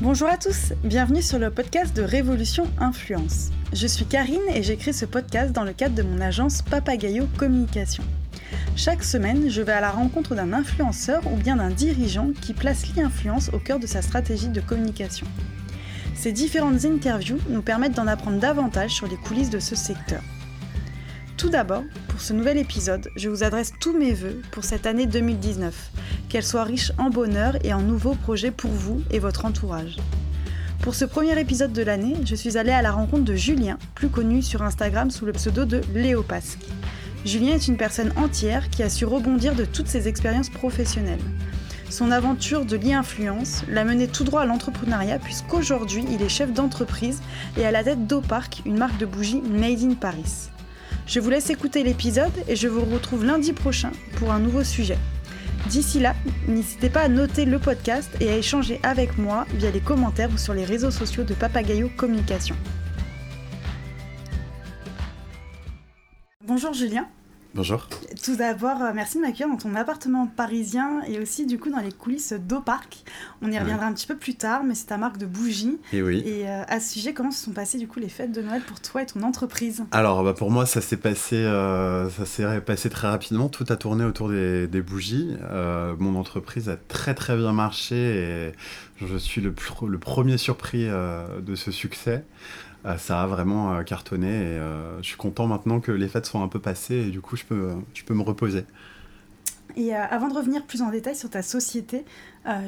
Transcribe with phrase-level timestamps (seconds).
[0.00, 3.50] Bonjour à tous, bienvenue sur le podcast de Révolution Influence.
[3.72, 8.04] Je suis Karine et j'écris ce podcast dans le cadre de mon agence Papagayo Communication.
[8.76, 12.94] Chaque semaine, je vais à la rencontre d'un influenceur ou bien d'un dirigeant qui place
[12.94, 15.26] l'influence au cœur de sa stratégie de communication.
[16.14, 20.22] Ces différentes interviews nous permettent d'en apprendre davantage sur les coulisses de ce secteur.
[21.38, 25.06] Tout d'abord, pour ce nouvel épisode, je vous adresse tous mes voeux pour cette année
[25.06, 25.72] 2019,
[26.28, 29.98] qu'elle soit riche en bonheur et en nouveaux projets pour vous et votre entourage.
[30.82, 34.08] Pour ce premier épisode de l'année, je suis allée à la rencontre de Julien, plus
[34.08, 36.58] connu sur Instagram sous le pseudo de Léopasque.
[37.24, 41.22] Julien est une personne entière qui a su rebondir de toutes ses expériences professionnelles.
[41.88, 47.22] Son aventure de l'e-influence l'a mené tout droit à l'entrepreneuriat puisqu'aujourd'hui il est chef d'entreprise
[47.56, 50.50] et à la tête d'Opark, une marque de bougies made in Paris.
[51.08, 54.98] Je vous laisse écouter l'épisode et je vous retrouve lundi prochain pour un nouveau sujet.
[55.70, 56.14] D'ici là,
[56.46, 60.36] n'hésitez pas à noter le podcast et à échanger avec moi via les commentaires ou
[60.36, 62.56] sur les réseaux sociaux de Papagayo Communication.
[66.44, 67.08] Bonjour Julien.
[67.54, 67.88] Bonjour.
[68.22, 71.80] Tout d'abord, euh, merci de m'accueillir dans ton appartement parisien et aussi du coup dans
[71.80, 73.04] les coulisses d'Opark.
[73.40, 75.78] On y reviendra un petit peu plus tard, mais c'est ta marque de bougies.
[75.94, 76.22] Et oui.
[76.26, 78.60] Et euh, à ce sujet, comment se sont passées du coup les fêtes de Noël
[78.62, 79.84] pour toi et ton entreprise?
[79.92, 83.48] Alors bah, pour moi, ça s'est passé, euh, ça s'est passé très rapidement.
[83.48, 85.34] Tout a tourné autour des, des bougies.
[85.98, 88.52] mon entreprise a très très bien marché et
[89.00, 89.54] je suis le,
[89.86, 92.24] le premier surpris de ce succès.
[92.86, 96.26] Euh, ça a vraiment euh, cartonné et euh, je suis content maintenant que les fêtes
[96.26, 98.64] sont un peu passées et du coup je peux, je peux me reposer.
[99.76, 102.04] Et avant de revenir plus en détail sur ta société,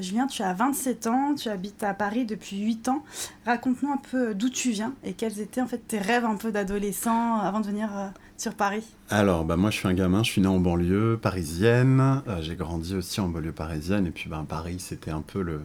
[0.00, 3.02] Julien, tu as 27 ans, tu habites à Paris depuis 8 ans.
[3.46, 6.52] Raconte-nous un peu d'où tu viens et quels étaient en fait tes rêves un peu
[6.52, 10.40] d'adolescent avant de venir sur Paris Alors, bah, moi, je suis un gamin, je suis
[10.40, 12.22] né en banlieue parisienne.
[12.26, 14.06] Euh, j'ai grandi aussi en banlieue parisienne.
[14.06, 15.60] Et puis, ben, Paris, c'était un peu le,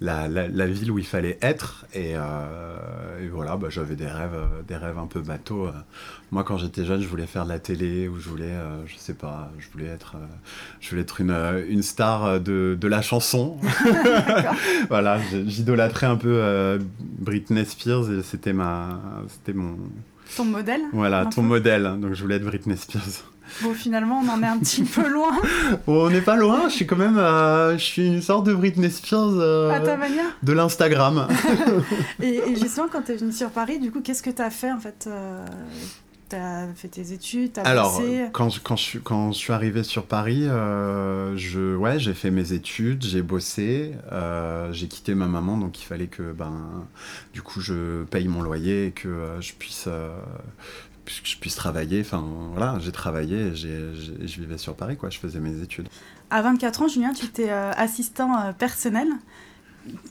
[0.00, 1.84] la, la, ville où il fallait être.
[1.94, 2.76] Et, euh,
[3.32, 5.68] voilà, bah, j'avais des rêves, euh, des rêves un peu bateaux.
[6.30, 8.54] Moi, quand j'étais jeune, je voulais faire de la télé ou je voulais,
[8.86, 10.14] je sais pas, je voulais être,
[10.80, 11.36] je voulais être une,
[11.68, 13.58] une star de, de la chanson.
[14.88, 19.76] voilà, j'idolâtrais un peu Britney Spears et c'était ma, c'était mon
[20.36, 21.94] ton modèle Voilà, ton modèle.
[22.00, 23.24] Donc je voulais être Britney Spears.
[23.60, 25.32] Bon, finalement, on en est un petit peu loin.
[25.86, 26.68] bon, on n'est pas loin.
[26.68, 29.34] Je suis quand même, euh, je suis une sorte de Britney Spears.
[29.34, 30.24] Euh, à ta manière.
[30.42, 31.28] De l'Instagram.
[32.22, 34.50] et, et, justement, quand tu es venu sur Paris, du coup, qu'est-ce que tu as
[34.50, 35.44] fait en fait euh,
[36.32, 38.00] tu as fait tes études, as Alors,
[38.32, 42.14] quand, je, quand, je, suis, quand je suis arrivé sur Paris, euh, je, ouais, j'ai
[42.14, 46.86] fait mes études, j'ai bossé, euh, j'ai quitté ma maman, donc il fallait que, ben,
[47.34, 49.88] du coup, je paye mon loyer et que euh, je puisse,
[51.06, 52.00] je puisse travailler.
[52.00, 55.88] Enfin, voilà, j'ai travaillé et je vivais sur Paris, quoi, je faisais mes études.
[56.30, 59.08] À 24 ans, Julien, tu étais assistant personnel.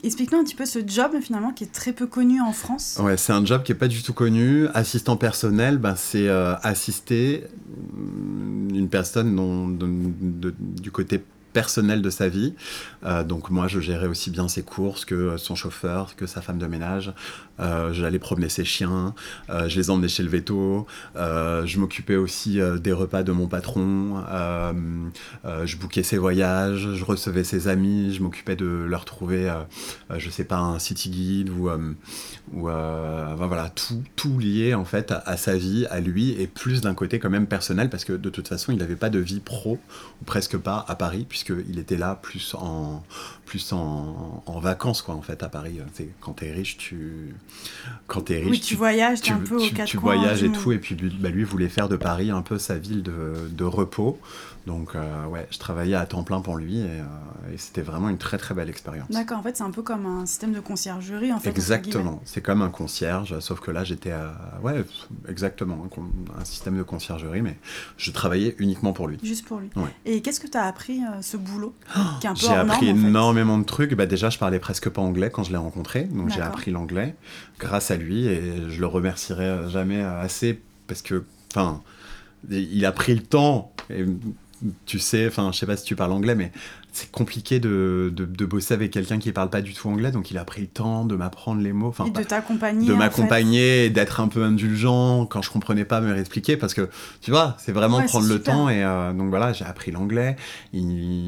[0.04, 2.98] Explique-nous un petit peu ce job finalement qui est très peu connu en France.
[3.02, 4.66] Ouais, c'est un job qui est pas du tout connu.
[4.74, 7.44] Assistant personnel, ben, c'est euh, assister
[8.74, 11.22] une personne du côté
[11.52, 12.54] personnel de sa vie.
[13.04, 16.58] Euh, donc moi, je gérais aussi bien ses courses que son chauffeur, que sa femme
[16.58, 17.12] de ménage.
[17.60, 19.14] Euh, j'allais promener ses chiens,
[19.50, 20.86] euh, je les emmenais chez le veto.
[21.14, 24.22] je m'occupais aussi des repas de mon patron.
[25.44, 29.52] je bouquais ses voyages, je recevais ses amis, je m'occupais de leur trouver,
[30.16, 31.68] je sais pas, un city guide ou,
[32.52, 33.70] ou voilà,
[34.16, 37.46] tout, lié en fait à, sa vie, à lui, et plus d'un côté quand même
[37.46, 39.78] personnel, parce que de toute façon, il n'avait pas de vie pro,
[40.20, 43.02] ou presque pas, à Paris, puisqu'il était là plus en,
[43.44, 45.78] plus en, en, vacances, quoi, en fait, à Paris.
[46.20, 47.34] Quand t'es riche, tu...
[48.06, 50.78] Quand es riche, oui, tu, voyages un peu tu, quatre tu voyages et tout, et
[50.78, 54.18] puis bah, lui voulait faire de Paris un peu sa ville de, de repos.
[54.66, 58.08] Donc, euh, ouais, je travaillais à temps plein pour lui et, euh, et c'était vraiment
[58.08, 59.10] une très très belle expérience.
[59.10, 61.50] D'accord, en fait, c'est un peu comme un système de conciergerie, en fait.
[61.50, 64.34] Exactement, c'est comme un concierge, sauf que là, j'étais à.
[64.62, 64.84] Ouais,
[65.28, 65.88] exactement,
[66.38, 67.56] un, système de conciergerie, mais
[67.96, 69.18] je travaillais uniquement pour lui.
[69.22, 69.70] Juste pour lui.
[70.04, 71.74] Et qu'est-ce que tu as appris, euh, ce boulot
[72.36, 73.94] J'ai appris énormément de trucs.
[73.94, 77.14] Bah, déjà, je parlais presque pas anglais quand je l'ai rencontré, donc j'ai appris l'anglais
[77.58, 81.82] grâce à lui et je le remercierai jamais assez parce que, enfin,
[82.50, 83.72] il a pris le temps.
[83.90, 84.04] Et,
[84.86, 86.52] tu sais, enfin, je sais pas si tu parles anglais, mais
[86.92, 90.38] c'est compliqué de, de, bosser avec quelqu'un qui parle pas du tout anglais, donc il
[90.38, 91.88] a pris le temps de m'apprendre les mots.
[91.88, 92.86] Enfin, et de t'accompagner.
[92.86, 96.88] De m'accompagner, d'être un peu indulgent quand je comprenais pas, me réexpliquer, parce que
[97.20, 98.68] tu vois, c'est vraiment prendre le temps.
[98.68, 100.36] Et euh, donc voilà, j'ai appris l'anglais.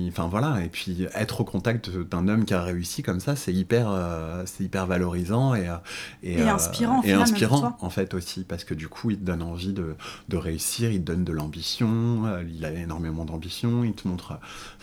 [0.08, 3.52] Enfin voilà, et puis être au contact d'un homme qui a réussi comme ça, c'est
[3.52, 5.76] hyper, euh, c'est hyper valorisant et, euh,
[6.22, 7.02] et, inspirant.
[7.04, 9.94] Et inspirant en fait aussi, parce que du coup, il te donne envie de,
[10.28, 12.24] de réussir, il te donne de l'ambition,
[12.54, 14.38] il a énormément énormément d'ambition, il te montre,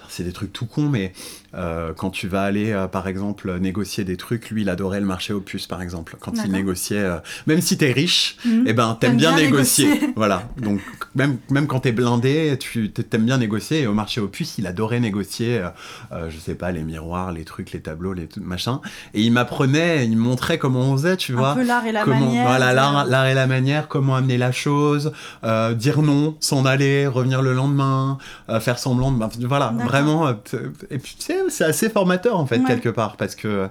[0.09, 1.13] c'est des trucs tout cons, mais
[1.53, 5.05] euh, quand tu vas aller, euh, par exemple, négocier des trucs, lui, il adorait le
[5.05, 6.15] marché aux puces, par exemple.
[6.19, 8.63] Quand il négociait, euh, même si t'es riche, mhm.
[8.67, 9.99] eh ben, t'aimes bien, négocier.
[10.15, 10.43] voilà.
[10.57, 10.79] Donc,
[11.13, 13.81] même, même quand t'es blindé, tu t'aimes bien négocier.
[13.81, 15.61] Et au marché aux puces, il adorait négocier,
[16.11, 18.79] je sais pas, les miroirs, les trucs, les tableaux, les machins.
[19.13, 21.51] Et il m'apprenait, il montrait comment on faisait, tu vois.
[21.51, 22.47] Un peu l'art et la manière.
[22.47, 25.11] Voilà, l'art et la manière, comment amener la chose,
[25.75, 28.17] dire non, s'en aller, revenir le lendemain,
[28.61, 29.17] faire semblant de.
[29.17, 30.33] Ben, voilà, vraiment.
[30.89, 33.69] Et puis, tu sais, c'est assez formateur en fait, quelque part, parce que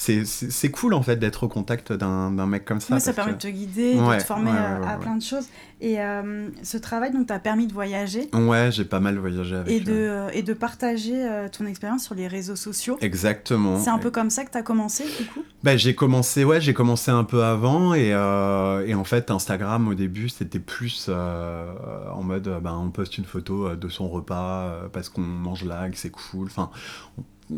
[0.00, 2.98] c'est cool en fait d'être au contact d'un mec comme ça.
[2.98, 5.46] ça permet de te guider, de te former euh, à plein de choses.
[5.82, 8.28] Et euh, ce travail donc t'a permis de voyager.
[8.32, 9.72] Ouais, j'ai pas mal voyagé avec.
[9.72, 12.96] Et de, euh, et de partager ton expérience sur les réseaux sociaux.
[13.00, 13.78] Exactement.
[13.78, 15.42] C'est un peu comme ça que t'as commencé du coup?
[15.62, 19.94] Bah, J'ai commencé, ouais, j'ai commencé un peu avant et, et en fait Instagram au
[19.94, 25.20] début c'était plus en mode bah, on poste une photo de son repas parce qu'on
[25.20, 26.46] mange là, que c'est cool.
[26.46, 26.70] Enfin,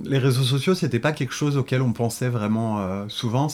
[0.05, 3.49] les réseaux sociaux, c'était pas quelque chose auquel on pensait vraiment euh, souvent.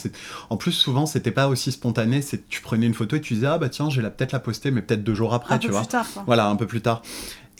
[0.49, 2.21] En plus, souvent, c'était pas aussi spontané.
[2.21, 4.39] C'est tu prenais une photo et tu disais ah bah tiens, je vais peut-être la
[4.39, 5.81] poster, mais peut-être deux jours après, un tu peu vois.
[5.81, 7.01] Plus tard, Voilà, un peu plus tard.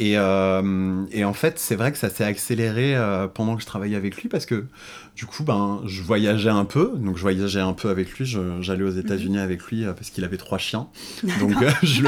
[0.02, 3.98] Euh, et, en fait, c'est vrai que ça s'est accéléré euh, pendant que je travaillais
[3.98, 4.66] avec lui parce que
[5.16, 6.94] du coup, ben, je voyageais un peu.
[6.96, 8.26] Donc, je voyageais un peu avec lui.
[8.62, 9.44] J'allais aux États-Unis mhm.
[9.44, 10.88] avec lui euh, parce qu'il avait trois chiens.
[11.40, 12.04] Donc, je,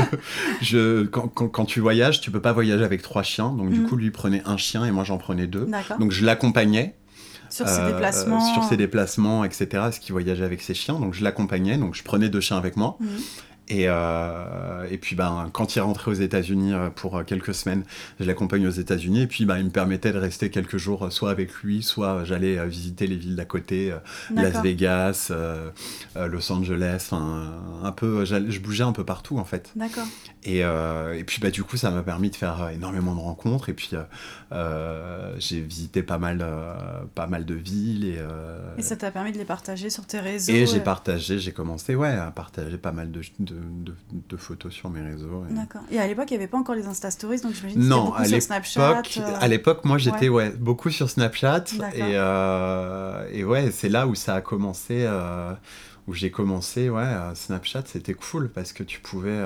[0.62, 3.52] je, quand, quand, tu voyages, tu peux pas voyager avec trois chiens.
[3.52, 3.88] Donc, du mhm.
[3.88, 5.68] coup, lui prenait un chien et moi, j'en prenais deux.
[6.00, 6.96] Donc, je l'accompagnais.
[7.50, 8.54] Sur ses déplacements.
[8.54, 9.68] sur ses déplacements, etc.
[9.72, 10.98] Parce qu'il voyageait avec ses chiens.
[10.98, 11.78] Donc, je l'accompagnais.
[11.78, 12.96] Donc, je prenais deux chiens avec moi.
[13.02, 13.10] Mhm.
[13.72, 17.86] Et, euh, et puis ben, quand il rentrait aux États-Unis euh, pour euh, quelques semaines,
[18.20, 19.22] je l'accompagne aux États-Unis.
[19.22, 22.68] Et puis ben, il me permettait de rester quelques jours soit avec lui, soit j'allais
[22.68, 23.94] visiter les villes d'à côté,
[24.36, 25.32] Las Vegas,
[26.16, 29.72] Los Angeles, un peu, je bougeais un peu partout en fait.
[29.76, 30.08] D'accord.
[30.44, 33.70] Et, et, puis bah, du coup, ça m'a permis de faire énormément de rencontres.
[33.70, 33.92] Et puis
[35.38, 36.46] j'ai visité pas mal,
[37.16, 38.06] pas mal de villes.
[38.06, 38.20] Et,
[38.78, 40.52] et ça t'a permis de les partager sur tes réseaux.
[40.52, 44.90] Et j'ai partagé, j'ai commencé ouais, à partager pas mal de, de de, photos sur
[44.90, 45.44] mes réseaux.
[45.50, 45.82] D'accord.
[45.92, 47.96] Et à l'époque, il n'y avait pas encore les Insta Stories, donc j'imagine que c'était
[47.96, 49.02] beaucoup sur Snapchat.
[49.18, 50.52] Euh, à l'époque, moi, j'étais ouais.
[50.52, 51.66] beaucoup sur Snapchat.
[51.94, 55.06] Et, euh, et ouais, c'est là où ça a commencé.
[55.06, 55.54] Euh,
[56.08, 57.06] où j'ai commencé, ouais,
[57.36, 59.40] Snapchat, c'était cool parce que tu pouvais,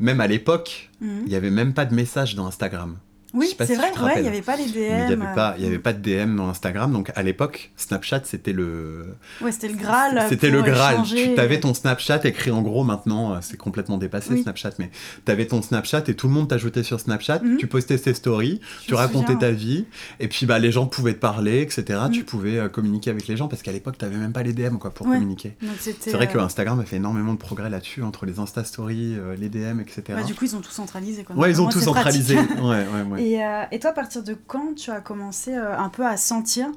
[0.00, 1.22] même à l'époque, mhm.
[1.22, 2.98] il n'y avait même pas de message dans Instagram.
[3.36, 4.78] Oui, c'est vrai, il n'y avait pas les DM.
[4.78, 6.90] Il n'y avait, pas, y avait pas de DM dans Instagram.
[6.90, 9.14] Donc à l'époque, Snapchat, c'était le.
[9.42, 10.26] Ouais, c'était le Graal.
[10.28, 11.02] C'était le Graal.
[11.04, 14.90] Tu avais ton Snapchat écrit en gros maintenant, euh, c'est complètement dépassé Snapchat, mais
[15.24, 17.40] tu avais ton Snapchat et tout le monde t'ajoutait sur Snapchat.
[17.40, 17.58] Mhm.
[17.58, 19.84] Tu postais tes stories, tu racontais ta vie,
[20.20, 22.00] et puis bah, les gens pouvaient te parler, etc.
[22.10, 22.24] Tu mhm.
[22.24, 24.78] pouvais euh, communiquer avec les gens parce qu'à l'époque, tu n'avais même pas les DM
[24.78, 25.56] quoi, pour communiquer.
[25.80, 29.16] C'est vrai que euh, Instagram a fait énormément de progrès là-dessus, entre les Insta Stories,
[29.38, 30.02] les DM, etc.
[30.08, 31.24] Bah, du coup, ils ont tout centralisé.
[31.24, 31.36] Quoi.
[31.36, 32.36] Ouais, ils ont tout centralisé.
[32.62, 36.04] ouais, ouais, et, et toi, à partir de quand tu as commencé euh, un peu
[36.06, 36.70] à sentir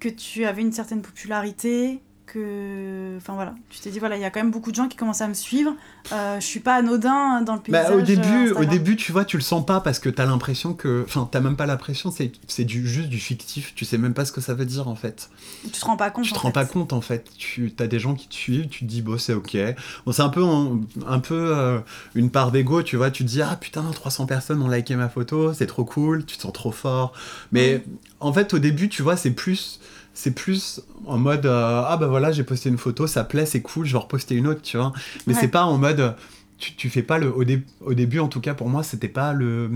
[0.00, 2.02] que tu avais une certaine popularité,
[2.34, 3.54] que enfin voilà.
[3.70, 5.28] Tu t'es dit voilà il y a quand même beaucoup de gens qui commencent à
[5.28, 5.72] me suivre.
[6.12, 9.24] Euh, je suis pas anodin dans le bah, paysage au début au début tu vois
[9.24, 12.10] tu le sens pas parce que tu as l'impression que enfin t'as même pas l'impression
[12.10, 13.74] c'est c'est du juste du fictif.
[13.74, 15.30] Tu sais même pas ce que ça veut dire en fait.
[15.62, 17.30] Tu te rends pas compte tu te rends pas compte en fait.
[17.38, 19.56] Tu as des gens qui te suivent tu te dis bon c'est ok.
[20.04, 20.44] Bon c'est un peu
[21.06, 21.78] un, peu euh,
[22.14, 23.10] une part d'ego tu vois.
[23.10, 26.36] Tu te dis ah putain 300 personnes ont liké ma photo c'est trop cool tu
[26.36, 27.12] te sens trop fort.
[27.52, 27.84] Mais
[28.18, 29.78] en fait au début tu vois c'est plus
[30.14, 33.60] c'est plus en mode euh, ah bah voilà j'ai posté une photo ça plaît c'est
[33.60, 34.92] cool je vais reposter une autre tu vois.
[35.26, 36.14] Mais c'est pas en mode
[36.56, 37.44] tu, tu fais pas le au,
[37.80, 39.68] au, début en tout cas pour moi c'était pas le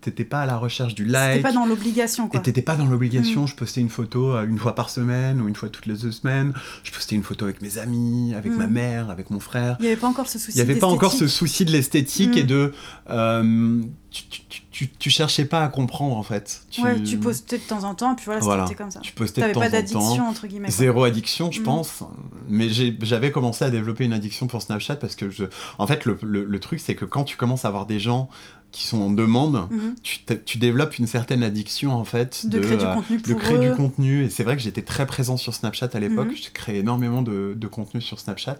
[0.00, 1.42] t'étais pas à la recherche du like.
[1.42, 2.40] pas dans l'obligation quoi.
[2.40, 5.48] Et t'étais pas dans l'obligation je postais une photo euh, une fois par semaine ou
[5.48, 6.52] une fois toutes les deux semaines.
[6.82, 8.72] Je postais une photo avec mes amis avec ma mm.
[8.72, 9.76] mère avec mon frère.
[9.78, 11.70] Il y avait pas encore ce souci il y avait pas encore ce souci de
[11.70, 12.48] l'esthétique et mm.
[12.48, 12.72] de
[13.10, 13.82] euh,
[14.14, 16.62] tu, tu, cherchais pas à comprendre en fait.
[16.70, 16.82] Tu...
[16.82, 19.00] Ouais, tu postais de temps en temps, et puis voilà, c'était comme ça.
[19.00, 20.70] Tu postais de temps pas d'addiction, entre guillemets.
[20.70, 22.02] Zéro addiction, je pense.
[22.48, 25.44] Mais j'avais commencé à développer une addiction pour Snapchat parce que, je...
[25.78, 28.28] en fait, le, le, le truc, c'est que quand tu commences à avoir des gens
[28.74, 29.94] qui sont en demande, mhm.
[30.02, 33.18] tu, tu, développes une certaine addiction en fait de, créer du euh, contenu.
[33.18, 34.24] de créer du contenu.
[34.24, 36.30] Et c'est vrai que j'étais très présent sur Snapchat à l'époque.
[36.30, 36.36] Mhm.
[36.36, 38.58] Je créais énormément de, de, contenu sur Snapchat,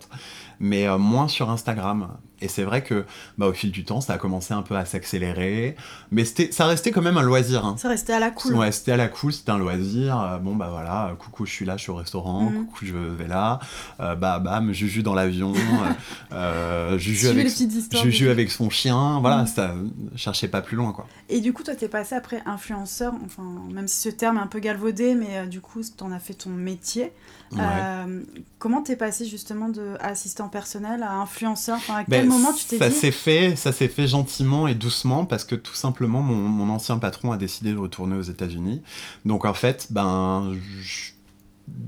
[0.60, 2.08] mais euh, moins sur Instagram.
[2.40, 3.06] Et c'est vrai que
[3.38, 5.76] bah, au fil du temps, ça a commencé un peu à s'accélérer.
[6.10, 7.64] Mais ça restait quand même un loisir.
[7.64, 7.76] Hein.
[7.78, 8.54] Ça restait à la cool.
[8.54, 10.20] Ouais, c'était à la cool, c'était un loisir.
[10.20, 12.50] Euh, bon, bah voilà, coucou, je suis là, je suis au restaurant.
[12.50, 12.66] Mhm.
[12.66, 13.60] Coucou, je vais là.
[13.98, 15.52] bah, bam, Juju dans l'avion.
[16.98, 19.20] Juju, avec, Juju avec son chien.
[19.20, 19.74] Voilà, ça
[20.16, 21.06] cherchez pas plus loin, quoi.
[21.28, 23.42] Et du coup, toi, t'es passé après influenceur, enfin,
[23.72, 26.34] même si ce terme est un peu galvaudé, mais euh, du coup, t'en as fait
[26.34, 27.12] ton métier.
[27.52, 27.60] Ouais.
[27.60, 28.22] Euh,
[28.58, 32.64] comment t'es passé justement de assistant personnel à influenceur enfin, À Ben, quel moment tu
[32.64, 36.20] t'es ça dit s'est fait, ça s'est fait gentiment et doucement parce que tout simplement
[36.20, 38.82] mon, mon ancien patron a décidé de retourner aux États-Unis.
[39.24, 41.13] Donc en fait, ben je,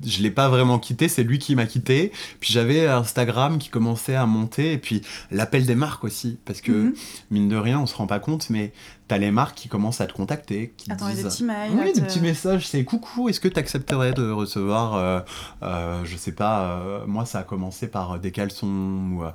[0.04, 2.12] je l'ai pas vraiment quitté, c'est lui qui m'a quitté.
[2.40, 6.72] Puis j'avais Instagram qui commençait à monter et puis l'appel des marques aussi parce que
[6.72, 6.94] Mhm.
[7.30, 8.72] mine de rien, on se rend pas compte mais
[9.08, 11.70] t'as les marques qui commencent à te contacter, qui te Attends, disent des petits mails.
[11.72, 15.20] oui, des te- petits messages, c'est coucou, est-ce que tu accepterais de recevoir, euh,
[15.62, 18.66] euh, je sais pas, euh, moi ça a commencé par des caleçons
[19.12, 19.30] ou, euh,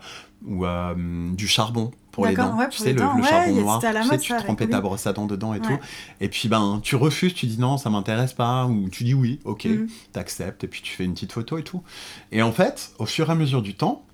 [0.45, 0.93] ou euh,
[1.33, 2.59] du charbon pour les D'accord, dents.
[2.59, 5.13] ouais, tu sais, le, dents, le charbon noir, tu sais, tu trempais ta brosse à
[5.13, 5.65] dents dedans et Ouais.
[5.67, 5.77] tout.
[6.19, 9.39] Et puis ben, tu refuses, tu dis non, ça m'intéresse pas, ou tu dis oui,
[9.45, 9.87] ok, Mhm.
[10.13, 11.83] t'acceptes, et puis tu fais une petite photo et tout.
[12.31, 14.05] Et en fait, au fur et à mesure du temps,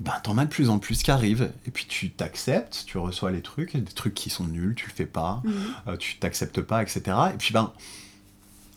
[0.00, 3.30] ben, t'en as de plus en plus qui arrivent, et puis tu t'acceptes, tu reçois
[3.30, 5.52] les trucs, des trucs qui sont nuls, tu le fais pas, Mhm.
[5.88, 7.00] euh, tu t'acceptes pas, etc.
[7.32, 7.72] Et puis ben,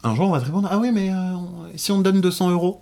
[0.03, 1.35] un jour on va te répondre, ah oui, mais euh,
[1.75, 2.81] si on te donne 200 euros?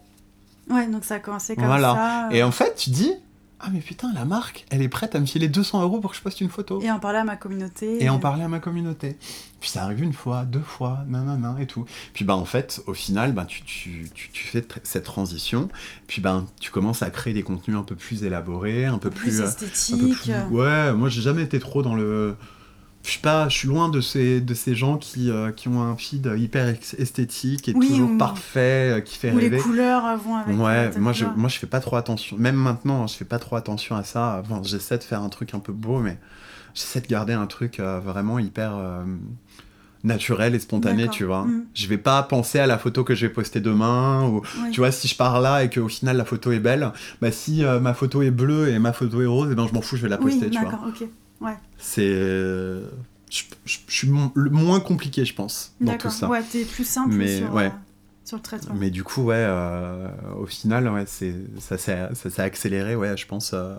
[0.69, 1.95] Ouais, donc ça a commencé comme Voilà.
[1.95, 2.27] ça.
[2.27, 3.11] euh, Et en fait, tu dis,
[3.59, 6.17] ah mais putain, la marque, elle est prête à me filer 200 euros pour que
[6.17, 6.81] je poste une photo.
[6.81, 8.03] Et en parler à ma communauté.
[8.03, 9.17] Et en parler à ma communauté.
[9.59, 11.85] Puis ça arrive une fois, deux fois, nanana et tout.
[12.13, 15.69] Puis bah en fait, au final, bah, tu, tu, tu, tu fais cette transition.
[16.05, 19.31] Puis ben tu commences à créer des contenus un peu plus élaborés, un peu plus
[19.31, 19.41] plus...
[19.41, 20.21] euh, un peu esthétique.
[20.21, 22.35] plus- Ouais, moi j'ai jamais été trop dans le...
[23.03, 25.81] Je suis pas, je suis loin de ces, de ces gens qui, euh, qui ont
[25.81, 29.59] un feed hyper esthétique et Oui, toujours ou- parfait, euh, qui fait Où les rêver.
[29.59, 30.57] couleurs euh, vont avec.
[30.59, 32.35] Ouais, moi je, moi je fais pas trop attention.
[32.37, 34.41] Même maintenant, hein, je fais pas trop attention à ça.
[34.43, 36.17] Enfin, j'essaie de faire un truc un peu beau, mais
[36.73, 38.73] j'essaie de garder un truc euh, vraiment hyper
[40.03, 41.45] naturel et spontané, tu vois.
[41.45, 41.65] Mm.
[41.73, 44.23] Je vais pas penser à la photo que je vais poster demain.
[44.27, 44.71] Ou, Oui.
[44.71, 47.63] tu vois, si je pars là et qu'au final la photo est belle, bah si
[47.63, 49.95] euh, ma photo est bleue et ma photo est rose, et ben je m'en fous,
[49.97, 50.71] je vais la poster, Oui, tu vois.
[50.71, 50.87] d'accord,
[51.41, 51.49] ok.
[51.77, 52.01] C'est.
[52.07, 52.89] euh,
[53.29, 56.11] je, je- je suis mon- le moins compliqué, je pense, dans tout D'accord.
[56.11, 56.29] ça.
[56.29, 57.65] Ouais, t'es plus simple Mais, sur, ouais.
[57.67, 57.69] euh,
[58.23, 58.73] sur le traitement.
[58.77, 60.07] Mais du coup, ouais, euh,
[60.39, 63.75] au final, ouais, c'est, ça, s'est, ça s'est accéléré, ouais, je pense, euh,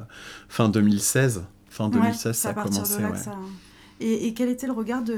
[0.49, 1.45] fin 2016.
[1.71, 3.17] Fin Ouais, 2016, c'est ça a commencé, là ouais.
[3.19, 3.35] ça.
[4.01, 5.17] Et, et quel était le regard de,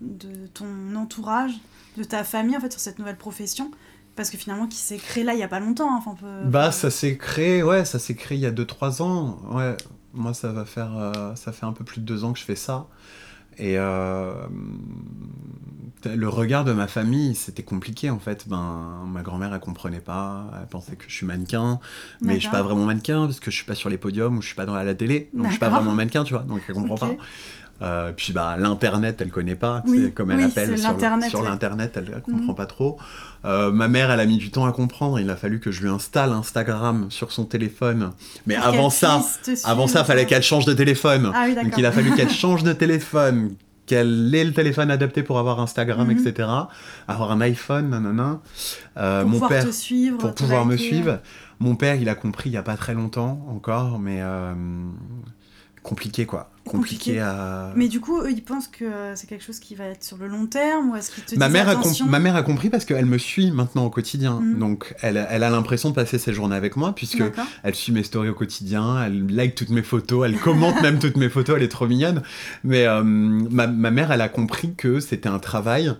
[0.00, 1.52] de ton entourage,
[1.98, 3.70] de ta famille en fait sur cette nouvelle profession?
[4.16, 5.90] Parce que finalement, qui s'est créé là il y a pas longtemps.
[5.94, 8.50] hein, Enfin, on peut- Bah, ça s'est créé, ouais, ça s'est créé il y a
[8.50, 9.38] 2-3 ans.
[9.52, 9.76] Ouais,
[10.12, 12.44] moi, ça va faire, euh, ça fait un peu plus de 2 ans que je
[12.44, 12.86] fais ça.
[13.58, 14.32] Et euh,
[16.06, 18.48] le regard de ma famille, c'était compliqué en fait.
[18.48, 20.46] Ben, ma grand-mère, elle comprenait pas.
[20.58, 21.78] Elle pensait que je suis mannequin,
[22.22, 24.40] mais je suis pas vraiment mannequin parce que je suis pas sur les podiums ou
[24.42, 25.28] je suis pas dans la télé.
[25.34, 26.42] Donc je suis pas vraiment mannequin, tu vois.
[26.42, 27.10] Donc elle comprend pas.
[27.82, 30.86] Euh, puis bah l'internet elle connaît pas Oui, comme elle oui, appelle sur,
[31.42, 32.02] l'internet, ouais.
[32.06, 32.54] elle, elle comprend Mhm.
[32.54, 32.98] pas trop
[33.46, 35.80] Euh, ma mère elle a mis du temps à comprendre il a fallu que je
[35.80, 38.10] lui installe Instagram sur son téléphone
[38.46, 39.22] mais avant ça
[39.64, 42.64] avant ça fallait qu'elle change de téléphone Ah oui, donc il a fallu qu'elle change
[42.64, 43.54] de téléphone
[43.86, 46.18] qu'elle ait le téléphone adapté pour avoir Instagram Mhm.
[46.18, 46.48] etc
[47.08, 48.40] avoir un iPhone nanana
[48.98, 50.18] Euh, pour mon pouvoir père te suivre.
[50.18, 51.20] pour pouvoir me suivre.
[51.60, 54.52] Mon père, il a compris il y a pas très longtemps encore, mais euh,
[55.82, 56.50] compliqué quoi.
[56.64, 57.20] Compliqué, Compliqué.
[57.20, 57.72] à.
[57.74, 60.18] Mais du coup, eux, ils pensent que euh, c'est quelque chose qui va être sur
[60.18, 62.68] le long terme ou est-ce qu'ils te Ma disent mère, a ma mère a compris
[62.68, 64.40] parce qu'elle me suit maintenant au quotidien.
[64.40, 64.58] Mhm.
[64.58, 67.22] Donc elle, elle a l'impression de passer ses journées avec moi puisque
[67.62, 71.16] elle suit mes stories au quotidien, elle like toutes mes photos, elle commente même toutes
[71.16, 72.22] mes photos, elle est trop mignonne.
[72.62, 75.92] Mais euh, ma, ma mère, elle a compris que c'était un travail,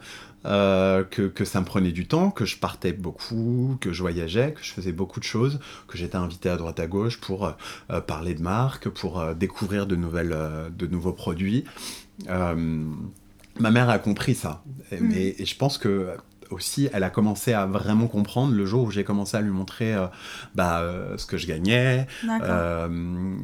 [0.47, 4.53] euh, que, que ça me prenait du temps, que je partais beaucoup, que je voyageais,
[4.53, 7.53] que je faisais beaucoup de choses, que j'étais invité à droite à gauche pour euh,
[7.91, 10.37] euh, parler de marques, pour euh, découvrir de, nouvelles,
[10.77, 11.65] de nouveaux produits.
[13.59, 14.63] Ma mère a compris ça.
[14.93, 16.17] Et, et je pense que
[16.51, 19.95] aussi, elle a commencé à vraiment comprendre le jour où j'ai commencé à lui montrer
[19.95, 20.07] euh,
[20.55, 22.07] bah, euh, ce que je gagnais.
[22.43, 22.89] Euh,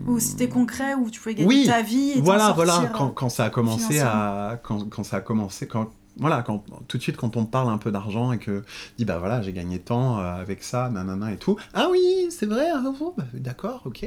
[0.06, 3.28] Ou c'était concret, où tu pouvais gagner oui, ta vie et voilà, voilà, quand, quand
[3.28, 7.16] ça a commencé à, quand, quand ça a commencé, quand, voilà, quand tout de suite
[7.16, 8.64] quand on parle un peu d'argent et que
[8.98, 12.46] dit bah voilà j'ai gagné tant euh, avec ça, nanana et tout, ah oui c'est
[12.46, 14.06] vrai, ah bon, bah, d'accord, ok,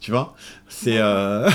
[0.00, 0.34] tu vois,
[0.68, 1.48] c'est, euh,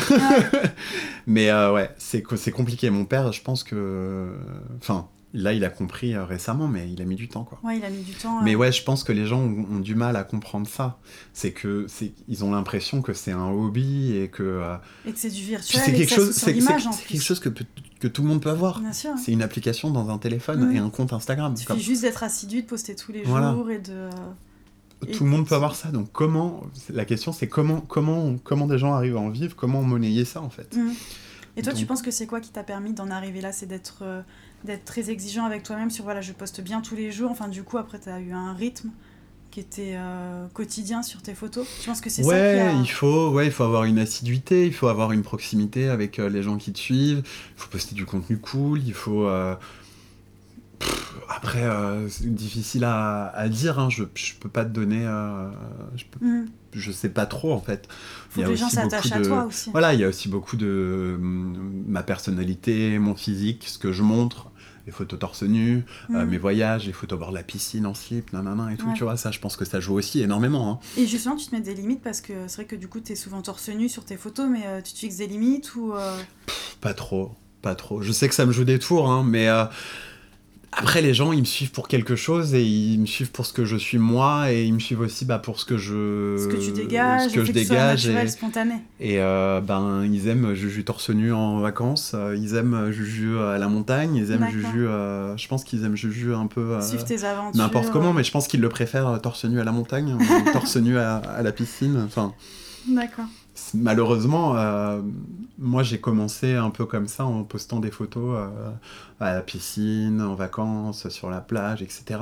[1.27, 2.89] mais euh, ouais, c'est c'est compliqué.
[2.89, 4.33] Mon père, je pense que,
[4.81, 7.59] enfin, là il a compris euh, récemment, mais il a mis du temps quoi.
[7.63, 8.41] Ouais, il a mis du temps.
[8.43, 10.97] Mais ouais, je pense que les gens ont, ont du mal à comprendre ça.
[11.33, 14.61] C'est que c'est, ils ont l'impression que c'est un hobby et que
[15.05, 15.81] Et que c'est du virtuel.
[15.83, 17.65] c'est quelque chose, se c'est, quelque chose que, peut-
[17.99, 18.81] que tout le monde peut avoir.
[18.93, 19.11] Sûr.
[19.23, 21.53] C'est une application dans un téléphone et un compte Instagram.
[21.57, 23.51] Il suffit juste d'être assidu, de poster tous les Voilà.
[23.53, 24.09] jours et de.
[25.07, 25.89] et Tout le monde de- peut avoir ça.
[25.89, 29.81] Donc comment La question c'est comment comment comment des gens arrivent à en vivre Comment
[29.81, 30.93] monnayer ça en fait Mhm.
[31.59, 33.51] Et toi, tu penses que c'est quoi qui t'a permis d'en arriver là?
[33.51, 34.21] C'est d'être euh,
[34.63, 37.31] d'être très exigeant avec toi-même sur voilà, je poste bien tous les jours.
[37.31, 38.89] Enfin, du coup, après, tu as eu un rythme
[39.57, 41.65] qui était euh, quotidien sur tes photos?
[41.79, 42.79] Tu penses que c'est ouais, ça qui a...
[42.79, 46.29] il faut, ouais, il faut avoir une assiduité, il faut avoir une proximité avec euh,
[46.29, 49.25] les gens qui te suivent, il faut poster du contenu cool, il faut...
[49.25, 49.55] euh,
[50.79, 55.01] pff, après, euh, c'est difficile à, à dire, hein, je, je peux pas te donner...
[55.95, 57.87] je, peux- je sais pas trop, en fait.
[58.29, 59.69] Faut Il y que a les gens aussi s'attachent beaucoup à de- toi aussi.
[59.71, 64.03] Voilà, il y a aussi beaucoup de hum, ma personnalité, mon physique, ce que je
[64.03, 64.51] montre,
[64.87, 66.29] les photos torse nu, euh, Hmm.
[66.29, 68.93] mes voyages, les photos bord de la piscine en slip, nanana et tout, Ouais.
[68.95, 70.71] tu vois, ça je pense que ça joue aussi énormément.
[70.71, 70.79] hein.
[70.97, 73.11] Et justement, tu te mets des limites parce que c'est vrai que du coup, tu
[73.11, 75.93] es souvent torse nu sur tes photos, mais euh, tu te fixes des limites ou.
[75.93, 76.17] euh,
[76.81, 78.01] Pas trop, pas trop.
[78.01, 79.49] Je sais que ça me joue des tours, hein, mais
[80.77, 83.53] après les gens ils me suivent pour quelque chose et ils me suivent pour ce
[83.53, 86.37] que je suis moi et ils me suivent aussi bah, pour ce que je.
[86.37, 88.75] ce que tu dégages, ce que je que dégage et- spontané.
[88.99, 93.57] Et euh, ben, ils aiment Juju torse nu en vacances, euh, ils aiment Juju à
[93.57, 94.47] la montagne, ils aiment.
[94.51, 94.87] Juju.
[94.87, 96.61] euh, je pense qu'ils aiment Juju un peu.
[96.73, 97.59] euh, Suivre tes aventures.
[97.61, 100.15] N'importe comment, mais je pense qu'ils le préfèrent euh, torse nu à la montagne,
[100.53, 102.01] torse nu à, à la piscine.
[102.05, 102.33] Enfin,
[102.87, 103.25] D'accord.
[103.73, 105.01] malheureusement, euh,
[105.57, 108.69] moi j'ai commencé un peu comme ça en postant des photos euh,
[109.19, 112.19] à la piscine, en vacances, sur la plage, etc.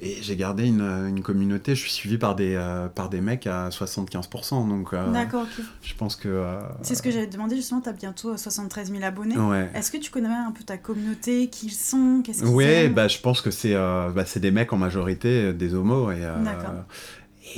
[0.00, 1.74] Et j'ai gardé une, une communauté.
[1.74, 4.68] Je suis suivi par des, euh, par des mecs à 75%.
[4.68, 5.64] Donc, D'accord, ok.
[5.82, 6.44] je pense que.
[6.82, 9.36] C'est ce que j'avais demandé justement, tu as bientôt euh, 73 000 abonnés.
[9.38, 9.70] Ouais.
[9.74, 12.94] Est-ce que tu connais un peu ta communauté, qui ils sont, qu'est-ce qu'ils Ouais, aiment?
[12.94, 16.10] bah, je pense que c'est bah, des mecs en majorité, des homos.
[16.10, 16.74] Et, D'accord.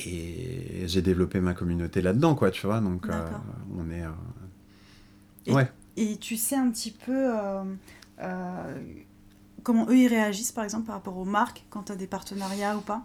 [0.07, 2.81] Et j'ai développé ma communauté là-dedans, quoi, tu vois.
[2.81, 3.31] Donc, euh,
[3.77, 4.03] on est.
[4.03, 4.09] euh,
[5.47, 5.71] Et- Ouais.
[5.97, 7.31] Et tu sais un petit peu
[8.21, 8.83] euh,
[9.63, 12.77] comment eux ils réagissent par exemple par rapport aux marques quand tu as des partenariats
[12.77, 13.03] ou pas?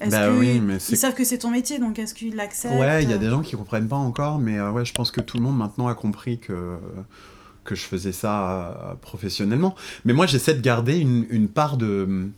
[0.00, 0.96] Est-ce Bah que oui, ils- mais ils c'est.
[0.96, 2.74] savent que c'est ton métier donc est-ce qu'ils l'acceptent?
[2.74, 5.10] Ouais, il y a des gens qui comprennent pas encore, mais euh, ouais, je pense
[5.10, 6.78] que tout le monde maintenant a compris que
[7.64, 9.76] que je faisais ça euh, professionnellement.
[10.04, 12.28] Mais moi, j'essaie de garder une, une part de,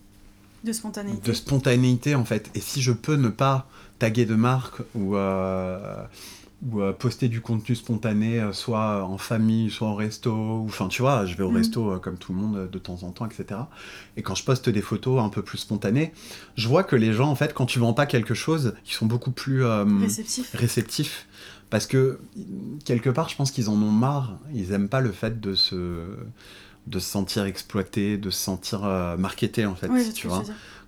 [0.65, 2.51] de spontanéité de spontanéité en fait.
[2.55, 3.67] Et si je peux ne pas
[3.99, 6.03] taguer de marque ou, euh,
[6.67, 10.89] ou euh, poster du contenu spontané, euh, soit en famille, soit au resto, ou enfin
[10.89, 11.57] tu vois, je vais au Mhm.
[11.57, 13.61] resto comme tout le monde de temps en temps, etc.
[14.17, 16.13] Et quand je poste des photos un peu plus spontanées,
[16.57, 19.07] je vois que les gens en fait, quand tu vends pas quelque chose, ils sont
[19.07, 20.51] beaucoup plus réceptifs.
[20.55, 21.27] réceptifs.
[21.71, 22.21] Parce que
[22.85, 24.39] quelque part, je pense qu'ils en ont marre.
[24.55, 25.77] Ils aiment pas le fait de se
[26.87, 30.43] de se sentir exploité, de se sentir euh, marketé en fait, Oui, tu vois.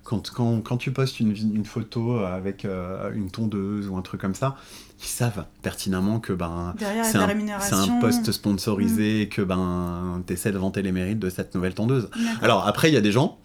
[0.07, 4.21] Quand, quand, quand tu postes une, une photo avec euh, une tondeuse ou un truc
[4.21, 4.55] comme ça,
[5.01, 7.97] ils savent pertinemment que ben, c'est un, c'est rémunération.
[7.97, 11.73] un post sponsorisé et que ben, tu essaies de vanter les mérites de cette nouvelle
[11.73, 12.09] tondeuse.
[12.41, 13.37] Alors après, il y a des gens,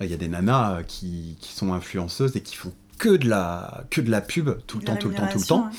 [0.00, 3.28] il y a des nanas euh, qui, qui sont influenceuses et qui font que de
[3.28, 5.70] la, que de la pub tout le De temps, tout le temps, tout le temps.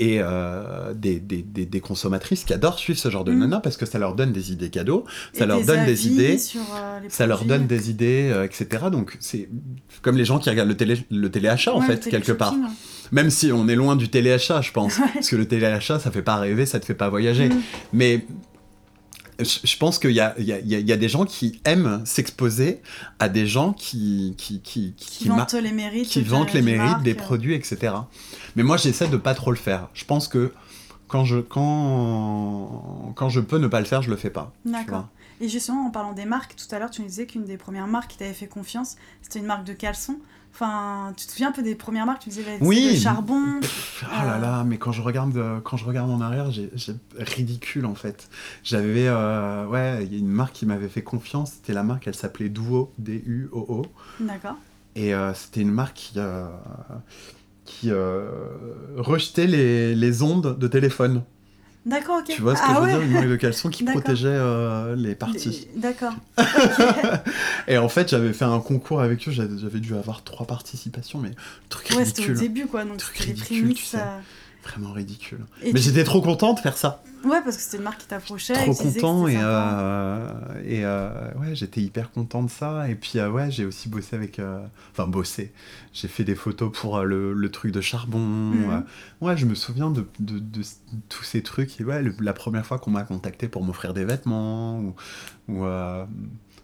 [0.00, 3.38] Et euh, des, des, des, des consommatrices qui adorent suivre ce genre de Mm.
[3.40, 6.38] nanas parce que ça leur donne des idées cadeaux, ça Et leur donne des idées,
[6.38, 8.84] sur, euh, les ça leur donne des idées, euh, etc.
[8.92, 9.48] Donc c'est
[10.02, 12.54] comme les gens qui regardent le, télé, le téléachat en Ouais, le fait, quelque part.
[13.10, 14.98] Même si on est loin du téléachat, je pense.
[14.98, 15.06] Ouais.
[15.14, 17.48] Parce que le téléachat, ça fait pas rêver, ça te fait pas voyager.
[17.48, 17.60] Mm.
[17.92, 18.24] Mais
[19.38, 22.80] je, pense qu'il y y, y a- des gens qui aiment s'exposer
[23.18, 26.08] à des gens qui, qui, qui, Qui, vantent les mérites.
[26.08, 27.94] qui vantent les des mérites marques, des produits, etc.
[28.56, 29.88] Mais moi, j'essaie de pas trop le faire.
[29.94, 30.52] Je pense que
[31.06, 34.52] quand je, quand, quand je peux ne pas le faire, je le fais pas.
[34.64, 35.08] D'accord.
[35.40, 37.86] Et justement, en parlant des marques, tout à l'heure, tu nous disais qu'une des premières
[37.86, 40.18] marques qui t'avait fait confiance, c'était une marque de caleçons.
[40.54, 42.90] Enfin, tu te souviens un peu des premières marques Tu disais, bah, Oui.
[42.94, 43.60] le charbon.
[43.60, 46.70] Pff, Oh là là, mais quand je regarde, euh, quand je regarde en arrière, j'ai
[47.16, 48.28] ridicule en fait.
[48.64, 51.52] J'avais, euh, ouais, il y a une marque qui m'avait fait confiance.
[51.52, 53.86] C'était la marque, elle s'appelait Duo, D-U-O-O.
[54.20, 54.56] D'accord.
[54.96, 56.46] Et euh, c'était une marque qui, euh,
[57.64, 58.28] qui euh,
[58.96, 61.22] rejetait les, les ondes de téléphone.
[61.88, 62.26] D'accord, ok.
[62.26, 62.92] Tu vois ce que ah je veux ouais.
[62.92, 65.68] dire Une marque de caleçon qui protégeait euh, les parties.
[65.74, 66.12] D'accord.
[67.68, 71.30] Et en fait, j'avais fait un concours avec eux, j'avais dû avoir trois participations, mais
[71.70, 72.38] truc Ouais, c'était au ridicule.
[72.38, 72.84] début, quoi.
[72.84, 73.98] Donc, Truc c'était les ridicule, tu sais.
[74.70, 75.40] Vraiment ridicule.
[75.62, 77.02] Et mais tu- j'étais trop content de faire ça.
[77.24, 78.52] Ouais, parce que c'était une marque qui t'approchait.
[78.54, 80.28] trop et que content et, euh,
[80.64, 84.14] et euh, ouais j'étais hyper content de ça et puis euh, ouais j'ai aussi bossé
[84.14, 84.60] avec euh,
[84.92, 85.52] enfin bossé
[85.92, 88.84] j'ai fait des photos pour le, le truc de charbon Mhm.
[89.20, 90.62] ouais je me souviens de, de- de
[91.08, 94.04] tous ces trucs et ouais le- la première fois qu'on m'a contacté pour m'offrir des
[94.04, 94.94] vêtements ou,
[95.48, 95.64] ou,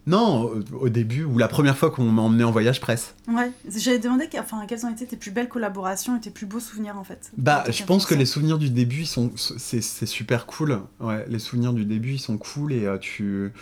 [0.07, 3.99] non au, début ou la première fois qu'on m'a emmené en voyage presse Ouais, j'avais
[3.99, 7.05] demandé enfin, quelles ont été tes plus belles collaborations et tes plus beaux souvenirs, en
[7.05, 7.33] fait.
[7.39, 10.81] Bah, je pense que les souvenirs du début, ils sont, c'est, super cool.
[11.01, 13.53] Ouais, les souvenirs du début, ils sont cool et euh, tu,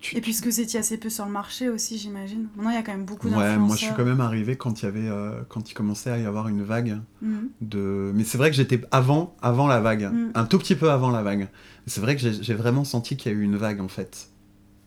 [0.00, 2.46] tu, Et puisque vous étiez assez peu sur le marché aussi, j'imagine.
[2.54, 3.60] Maintenant, il y a quand même beaucoup Ouais, d'influenceurs.
[3.66, 6.18] moi je suis quand même arrivé quand il y avait, euh, quand il commençait à
[6.18, 7.48] y avoir une vague Mhm.
[7.62, 8.12] de.
[8.14, 10.30] Mais c'est vrai que j'étais avant, avant la vague, Mm.
[10.34, 11.48] un tout petit peu avant la vague.
[11.88, 14.28] C'est vrai que j'ai, j'ai vraiment senti qu'il y a eu une vague en fait.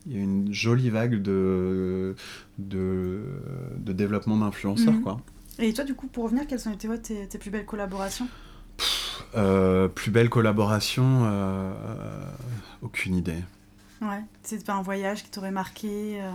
[0.09, 2.15] Il y a une jolie vague de,
[2.57, 3.21] de,
[3.77, 5.01] de développement d'influenceurs Mhm.
[5.03, 5.21] quoi.
[5.59, 8.27] Et toi, du coup, pour revenir, quelles ont été ouais, tes, tes plus belles collaborations?
[9.35, 11.71] Euh, plus belle collaboration, euh,
[12.81, 13.43] aucune idée.
[14.01, 16.31] Ouais, c'est pas un voyage qui t'aurait marqué euh,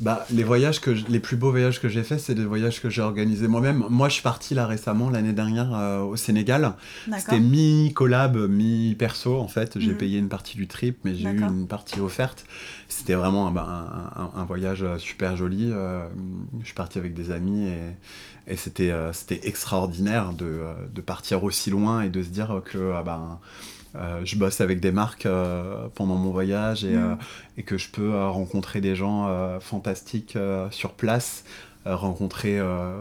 [0.00, 2.80] Bah, les voyages que je- les plus beaux voyages que j'ai faits, c'est des voyages
[2.80, 3.84] que j'ai organisés moi-même.
[3.90, 6.72] Moi, je suis parti là récemment, l'année dernière, euh, au Sénégal.
[7.18, 9.78] C'était mi-collab, mi-perso en fait.
[9.78, 9.96] J'ai Mhm.
[9.98, 12.46] payé une partie du trip, mais j'ai eu une partie offerte.
[12.88, 15.70] C'était vraiment un, un- un- un voyage euh, super joli.
[15.70, 16.06] euh,
[16.60, 20.62] je suis parti avec des amis et, et c'était c'était extraordinaire de,
[20.94, 23.38] de partir aussi loin et de se dire que ah ben,
[23.96, 27.02] euh, je bosse avec des marques euh, pendant mon voyage et, Mhm.
[27.12, 27.14] euh,
[27.58, 29.28] et que je peux rencontrer des gens
[29.60, 30.36] fantastiques
[30.70, 31.44] sur place.
[31.86, 32.60] rencontrer,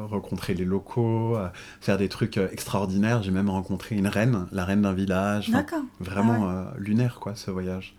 [0.10, 1.38] rencontrer les locaux,
[1.80, 3.24] faire des trucs extraordinaires.
[3.24, 5.48] J'ai même rencontré une reine, la reine d'un village.
[5.50, 5.84] Enfin, D'accord.
[6.02, 7.96] Vraiment Ah euh, lunaire, quoi, ce voyage.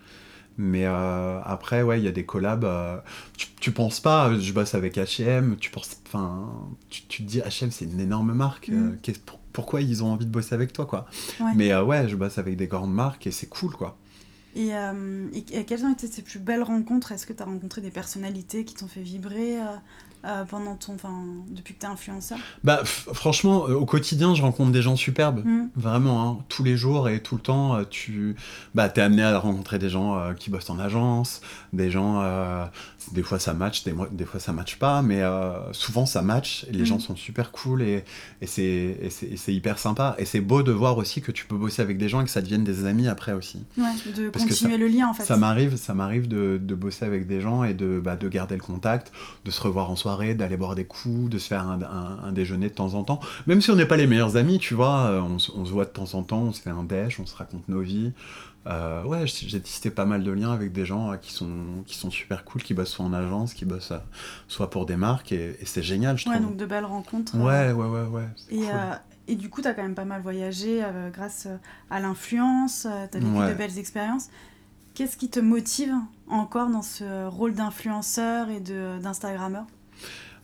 [0.58, 2.64] Mais euh, après, ouais, il y a des collabs.
[2.64, 2.98] euh,
[3.36, 6.50] tu, tu penses pas, je bosse avec H&M, tu penses, enfin,
[6.90, 8.68] tu, tu te dis H&M, c'est une énorme marque.
[8.68, 8.92] Mm.
[9.08, 11.06] euh, pour- pourquoi ils ont envie de bosser avec toi, quoi
[11.40, 11.52] Ouais.
[11.56, 13.96] Mais euh, ouais, je bosse avec des grandes marques et c'est cool, quoi.
[14.54, 17.10] Et, euh, et- et quelles ont été tes plus belles rencontres?
[17.12, 19.58] Est-ce que tu as rencontré des personnalités qui t'ont fait vibrer
[20.24, 21.12] euh, pendant ton, enfin,
[21.50, 25.44] depuis que tu es influenceur Bah, franchement, euh, au quotidien, je rencontre des gens superbes.
[25.44, 25.68] Mm.
[25.76, 28.36] Vraiment, hein, tous les jours et tout le temps, euh, tu
[28.74, 31.40] bah, es amené à rencontrer des gens qui bossent en agence,
[31.72, 32.22] des gens,
[33.12, 35.22] des fois ça match, des, des fois ça match pas, mais
[35.72, 36.86] souvent ça match, et les Mhm.
[36.86, 38.04] gens sont super cool et,
[38.40, 40.14] et c'est hyper sympa.
[40.18, 42.30] Et c'est beau de voir aussi que tu peux bosser avec des gens et que
[42.30, 43.62] ça devienne des amis après aussi.
[43.76, 43.84] Ouais,
[44.16, 45.24] de Parce continuer le lien en fait.
[45.24, 48.54] Ça m'arrive, ça m'arrive de, de bosser avec des gens et de, bah, de garder
[48.56, 49.12] le contact,
[49.44, 52.32] de se revoir en soirée, d'aller boire des coups, de se faire un, un- un
[52.32, 53.20] déjeuner de temps en temps.
[53.46, 55.70] Même si on n'est pas les meilleurs amis, tu vois, euh, on, se- on se
[55.72, 58.12] voit de temps en temps, on se fait un déj, on se raconte nos vies.
[58.66, 61.50] Euh, ouais, j'ai tissé pas mal de liens avec des gens euh, qui sont,
[61.86, 63.92] qui sont super cool, qui bossent soit en agence, qui bossent
[64.48, 66.48] soit pour des marques, et, et c'est génial, je Ouais, trouve.
[66.48, 67.36] donc de belles rencontres.
[67.36, 68.28] Ouais, ouais, ouais, ouais.
[68.50, 68.66] Et, cool.
[68.72, 68.94] euh,
[69.28, 71.46] et du coup, tu as quand même pas mal voyagé euh, grâce
[71.90, 73.50] à l'influence, tu as vécu Ouais.
[73.50, 74.28] de belles expériences.
[74.94, 75.92] Qu'est-ce qui te motive
[76.28, 79.64] encore dans ce rôle d'influenceur et d'instagrammeur?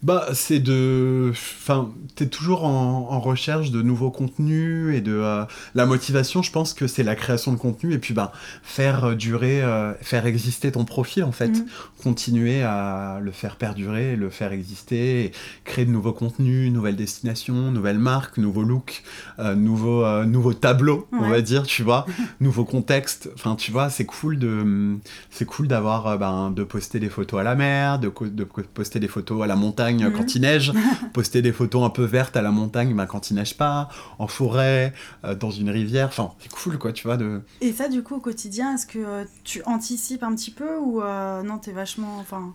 [0.03, 1.29] Bah, c'est de.
[1.31, 5.13] Enfin, t'es toujours en, en recherche de nouveaux contenus et de.
[5.13, 8.33] euh, La motivation, je pense que c'est la création de contenu et puis, bah,
[8.63, 11.49] faire durer, euh, faire exister ton profil, en fait.
[11.49, 11.67] Mhm.
[12.03, 15.33] Continuer à le faire perdurer, le faire exister, et
[15.65, 19.03] créer de nouveaux contenus, nouvelles destinations, nouvelles marques, nouveaux looks,
[19.39, 22.07] euh, nouveaux, nouveaux tableaux, on va dire, tu vois,
[22.41, 23.29] nouveaux contextes.
[23.35, 24.97] Enfin, tu vois, c'est cool de.
[25.31, 26.19] C'est cool d'avoir.
[26.19, 29.57] ben, de poster des photos à la mer, de, de poster des photos à la
[29.57, 30.13] montagne Mhm.
[30.13, 30.73] quand il neige,
[31.13, 34.27] poster des photos un peu vertes à la montagne ben, quand il neige pas, en
[34.27, 34.93] forêt,
[35.25, 36.09] euh, dans une rivière.
[36.09, 37.43] Enfin, c'est cool, quoi, tu vois, de.
[37.61, 41.03] Et ça, du coup, au quotidien, est-ce que euh, tu anticipes un petit peu ou
[41.03, 42.17] euh, non, t'es vachement.
[42.21, 42.55] Enfin,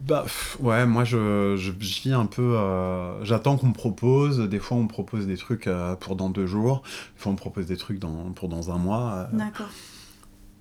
[0.00, 2.56] Bah pff, ouais, moi je, je, je vis un peu.
[2.56, 4.40] euh, J'attends qu'on me propose.
[4.40, 6.82] Des fois on me propose des trucs euh, pour dans deux jours.
[7.16, 9.28] Des fois on me propose des trucs dans, pour dans un mois.
[9.32, 9.36] euh.
[9.36, 9.68] d'accord.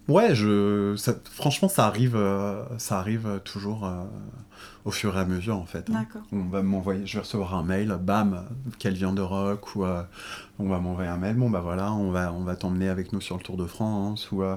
[0.09, 2.17] Ouais, je, ça- franchement ça arrive,
[2.77, 3.89] ça arrive toujours
[4.85, 5.89] au fur et à mesure en fait.
[5.89, 5.93] hein.
[5.93, 6.21] D'accord.
[6.31, 8.43] On va m'envoyer, je vais recevoir un mail, bam,
[8.79, 10.03] quelle viande de rock ou euh,
[10.59, 11.35] on va m'envoyer un mail.
[11.35, 14.31] Bon bah voilà, on va, on va t'emmener avec nous sur le Tour de France
[14.31, 14.55] ou euh,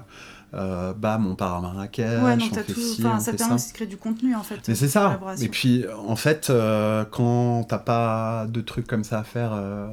[0.55, 2.81] euh, bam, on part à Marrakech, ouais, donc on t'as fait tout.
[2.81, 3.55] ci, Enfin, on ça fait permet ça.
[3.57, 4.61] aussi de créer du contenu en fait.
[4.69, 5.19] Mais euh, c'est de ça.
[5.41, 9.89] Et puis, en fait, euh, quand t'as pas de trucs comme ça à faire euh,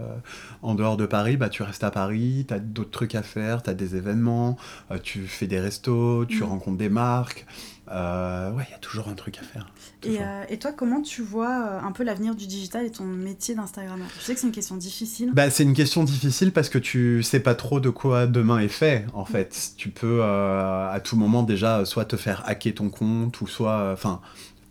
[0.62, 3.74] en dehors de Paris, bah, tu restes à Paris, t'as d'autres trucs à faire, t'as
[3.74, 4.58] des événements,
[4.92, 6.50] euh, tu fais des restos, tu Mhm.
[6.50, 7.46] rencontres des marques.
[7.92, 9.68] Euh, ouais, il y a toujours un truc à faire.
[10.04, 13.56] Et, euh, toi, comment tu vois euh, un peu l'avenir du digital et ton métier
[13.56, 15.32] d'Instagrammeur Je sais que c'est une question difficile.
[15.34, 18.68] Bah, c'est une question difficile parce que tu sais pas trop de quoi demain est
[18.68, 19.74] fait, en fait.
[19.78, 23.74] Tu peux euh, à tout moment déjà soit te faire hacker ton compte ou soit.
[23.78, 24.20] euh, Enfin,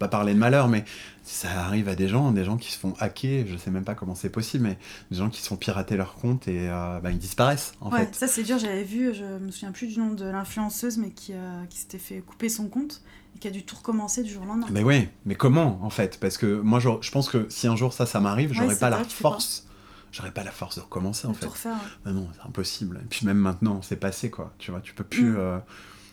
[0.00, 0.84] pas parler de malheur, mais
[1.22, 3.94] ça arrive à des gens, des gens qui se font hacker, je sais même pas
[3.94, 4.76] comment c'est possible, mais
[5.12, 8.06] des gens qui se font pirater leur compte et euh, bah, ils disparaissent, en ouais,
[8.06, 8.14] fait.
[8.16, 11.34] ça c'est dur, j'avais vu, je me souviens plus du nom de l'influenceuse, mais qui,
[11.70, 13.00] qui s'était fait couper son compte
[13.36, 14.66] et qui a dû tout recommencer du jour au lendemain.
[14.72, 16.18] Mais oui, mais comment, en fait?
[16.18, 18.90] Parce que moi, je, je pense que si un jour ça, ça m'arrive, j'aurais pas
[18.90, 19.68] la force.
[20.12, 21.46] J'aurais pas la force de recommencer, en de fait.
[21.46, 21.76] tout refaire.
[22.06, 22.12] ouais.
[22.12, 23.00] Non, c'est impossible.
[23.02, 24.52] Et puis même maintenant, c'est passé quoi.
[24.58, 25.36] Tu vois, tu peux plus, Mm.
[25.38, 25.58] euh,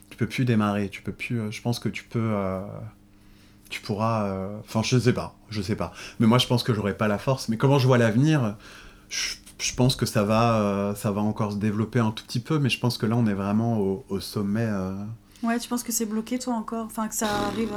[0.10, 0.90] tu peux plus démarrer.
[0.90, 1.40] Tu peux plus.
[1.42, 2.62] euh, je pense que tu peux, euh,
[3.70, 4.50] tu pourras.
[4.62, 5.92] Enfin, je sais pas, je sais pas.
[6.20, 7.50] Mais moi, je pense que j'aurai pas la force.
[7.50, 8.56] Mais comment je vois l'avenir
[9.10, 12.58] je, je pense que ça va, ça va encore se développer un tout petit peu.
[12.58, 14.70] Mais je pense que là, on est vraiment au, au sommet.
[15.44, 16.86] Ouais, tu penses que c'est bloqué toi encore?
[16.86, 17.74] Enfin, que ça arrive.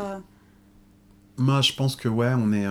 [1.36, 2.66] Moi, je pense que ouais, on est,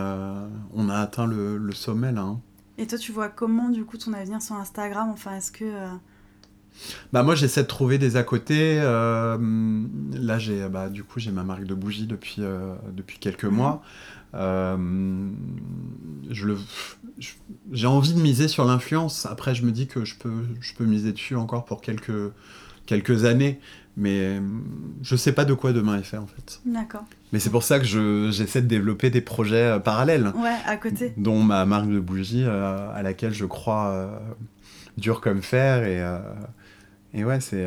[0.74, 2.22] on a atteint le, le sommet là.
[2.22, 2.40] hein.
[2.82, 5.12] Et toi, tu vois comment du coup ton avenir sur Instagram?
[5.12, 5.66] Enfin, est-ce que.
[5.66, 5.88] euh,
[7.12, 8.80] bah moi j'essaie de trouver des à côté.
[8.82, 9.38] Euh,
[10.14, 13.84] là j'ai bah, du coup j'ai ma marque de bougies depuis euh, depuis quelques mois.
[14.34, 15.30] Euh,
[17.72, 19.26] j'ai envie de miser sur l'influence.
[19.26, 22.32] Après je me dis que je peux je peux miser dessus encore pour quelques
[22.86, 23.60] quelques années,
[23.98, 24.40] mais euh,
[25.02, 26.62] je sais pas de quoi demain est fait en fait.
[26.66, 27.04] D'accord.
[27.34, 30.78] Mais c'est pour ça que je j'essaie de développer des projets euh, parallèles Ouais, à
[30.78, 31.14] côté.
[31.18, 34.08] dont ma marque de bougies euh, à laquelle je crois euh,
[34.98, 36.20] dur comme fer et, euh,
[37.14, 37.66] et ouais c'est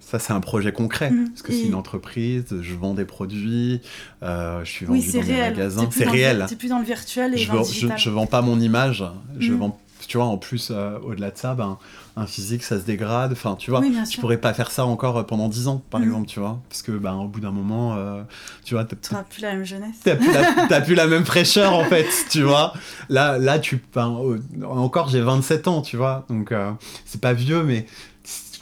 [0.00, 1.28] ça c'est un projet concret Mhm.
[1.30, 3.80] parce que c'est une entreprise je vends des produits
[4.22, 5.50] euh, je suis vendu c'est dans des réel.
[5.52, 8.10] magasins T'es plus c'est réel T'es plus dans le virtuel et je vends, je, je
[8.10, 9.04] vends pas mon image
[9.38, 9.58] je Mhm.
[9.58, 11.78] vends tu vois en plus euh, au-delà de ça ben
[12.16, 14.20] un physique ça se dégrade enfin tu vois Oui, sûr.
[14.20, 16.06] pourrais pas faire ça encore euh, pendant 10 ans par Mhm.
[16.06, 18.22] exemple tu vois parce que ben au bout d'un moment euh,
[18.64, 19.96] tu vois t'as- Tu n'auras plus la même jeunesse.
[20.04, 22.72] T'as plus, la- t'as plus la même fraîcheur en fait, tu vois.
[23.08, 26.24] Là, là tu, euh, encore j'ai 27 ans, tu vois.
[26.28, 26.70] Donc euh,
[27.04, 27.86] c'est pas vieux, mais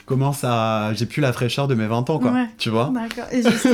[0.07, 2.31] je commence à, j'ai plus la fraîcheur de mes 20 ans, quoi.
[2.31, 2.47] Ouais.
[2.59, 2.93] Tu vois.
[2.95, 3.25] D'accord.
[3.33, 3.67] Et, juste-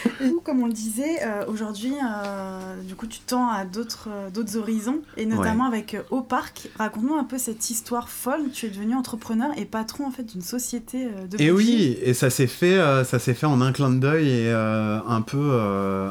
[0.44, 4.56] comme on le disait, euh, aujourd'hui, euh, du coup, tu tends à d'autres euh, d'autres
[4.56, 6.68] horizons, et notamment avec Au Parc.
[6.78, 8.50] Raconte-nous un peu cette histoire folle.
[8.52, 12.30] Tu es devenu entrepreneur et patron en fait d'une société de Et oui, et ça
[12.30, 15.58] s'est fait, ça s'est fait en un clin d'œil et un peu,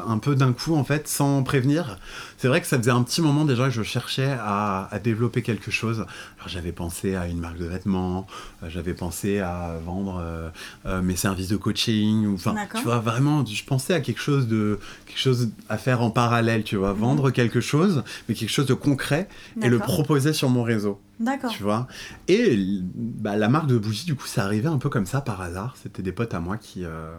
[0.06, 1.98] un peu d'un coup en fait, sans prévenir.
[2.40, 5.42] C'est vrai que ça faisait un petit moment déjà que je cherchais à, à développer
[5.42, 6.06] quelque chose.
[6.38, 8.26] Alors j'avais pensé à une marque de vêtements,
[8.62, 10.48] euh, j'avais pensé à vendre euh,
[10.86, 14.80] euh, mes services de coaching, enfin, tu vois vraiment, je pensais à quelque chose de,
[15.06, 17.00] quelque chose à faire en parallèle, tu vois, Mhm.
[17.00, 19.28] vendre quelque chose, mais quelque chose de concret
[19.60, 21.50] et le proposer sur mon réseau D'accord.
[21.50, 21.86] tu vois.
[22.28, 22.58] Et
[22.94, 25.76] bah, la marque de bougies, du coup, ça arrivait un peu comme ça par hasard.
[25.82, 27.10] C'était des potes à moi qui, euh,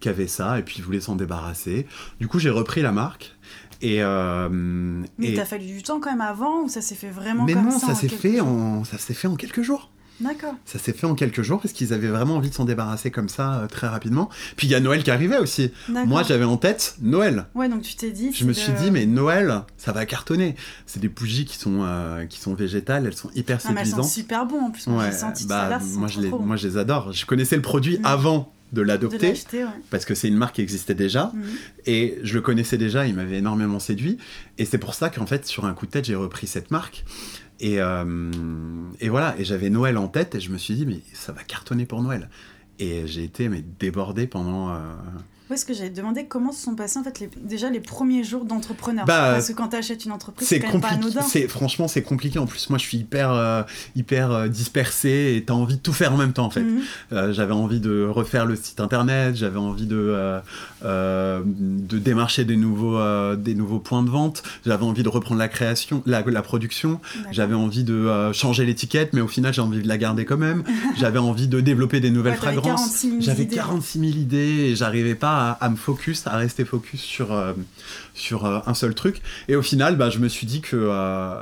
[0.00, 1.86] qui avaient ça et puis ils voulaient s'en débarrasser.
[2.18, 3.36] Du coup, j'ai repris la marque.
[3.80, 7.10] Et, euh, Mais et- t'as fallu du temps quand même avant ou ça s'est fait
[7.10, 9.90] vraiment mais comme non, ça s'est fait en ça s'est fait en quelques jours.
[10.20, 10.54] D'accord.
[10.64, 13.28] Ça s'est fait en quelques jours parce qu'ils avaient vraiment envie de s'en débarrasser comme
[13.28, 14.28] ça euh, très rapidement.
[14.56, 15.70] Puis il y a Noël qui arrivait aussi.
[15.88, 17.46] Moi, j'avais en tête Noël.
[17.54, 18.32] Ouais, donc tu t'es dit.
[18.32, 20.56] Je me suis dit mais Noël, ça va cartonner.
[20.86, 23.86] C'est des bougies qui sont euh, qui sont végétales, elles sont hyper Ah, mais elles
[23.86, 24.10] sont séduisantes.
[24.12, 24.88] super bon en plus.
[24.88, 27.12] Moi, senti à bah, moi, je les, trop moi je les adore.
[27.12, 28.04] Je connaissais le produit Mm.
[28.06, 29.32] avant de l'adopter.
[29.52, 29.64] Ouais.
[29.90, 31.32] parce que c'est une marque qui existait déjà.
[31.34, 31.44] Mhm.
[31.86, 34.18] et je le connaissais déjà, il m'avait énormément séduit.
[34.58, 37.04] Et c'est pour ça qu'en fait sur un coup de tête j'ai repris cette marque.
[37.60, 38.30] Et, euh,
[39.00, 39.34] et voilà.
[39.38, 42.02] Et j'avais Noël en tête et je me suis dit mais ça va cartonner pour
[42.02, 42.28] Noël.
[42.78, 44.76] Et j'ai été mais débordé pendant euh,
[45.50, 48.22] Ouais, ce que j'avais demandé, comment se sont passés en fait les, déjà les premiers
[48.24, 49.04] jours d'entrepreneur?
[49.06, 51.16] Bah, Parce que quand tu achètes une entreprise, c'est quand même pas compliqué.
[51.16, 51.48] anodin.
[51.48, 52.38] Franchement c'est compliqué.
[52.38, 53.62] En plus moi je suis hyper euh,
[53.96, 56.60] hyper euh, dispersé et t'as envie de tout faire en même temps en fait.
[56.62, 56.80] Mhm.
[57.12, 60.14] Euh, j'avais envie de refaire le site internet, j'avais envie de,
[60.84, 62.98] euh, de démarcher des nouveaux,
[63.36, 67.00] des nouveaux points de vente, j'avais envie de reprendre la création, la, la production,
[67.32, 70.62] j'avais envie de changer l'étiquette, mais au final j'ai envie de la garder quand même,
[70.98, 72.80] j'avais envie de développer des nouvelles Ouais, fragrances.
[72.80, 73.56] 46 000 J'avais idées.
[73.56, 77.52] 46 000 idées et j'arrivais pas à, à me focus, à rester focus sur, euh,
[78.14, 79.22] sur euh, un seul truc.
[79.48, 81.34] Et au final, bah, je me suis dit que euh,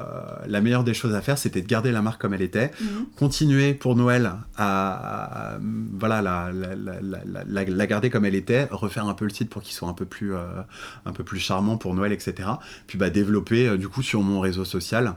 [0.46, 3.06] la meilleure des choses à faire, c'était de garder la marque comme elle était, Mhm.
[3.16, 5.59] continuer pour Noël à, à-
[5.98, 9.88] voilà la, la, garder comme elle était, refaire un peu le site pour qu'il soit
[9.88, 12.48] un peu plus un peu plus charmant pour Noël, etc.
[12.87, 15.14] Puis bah développer du coup sur mon réseau social,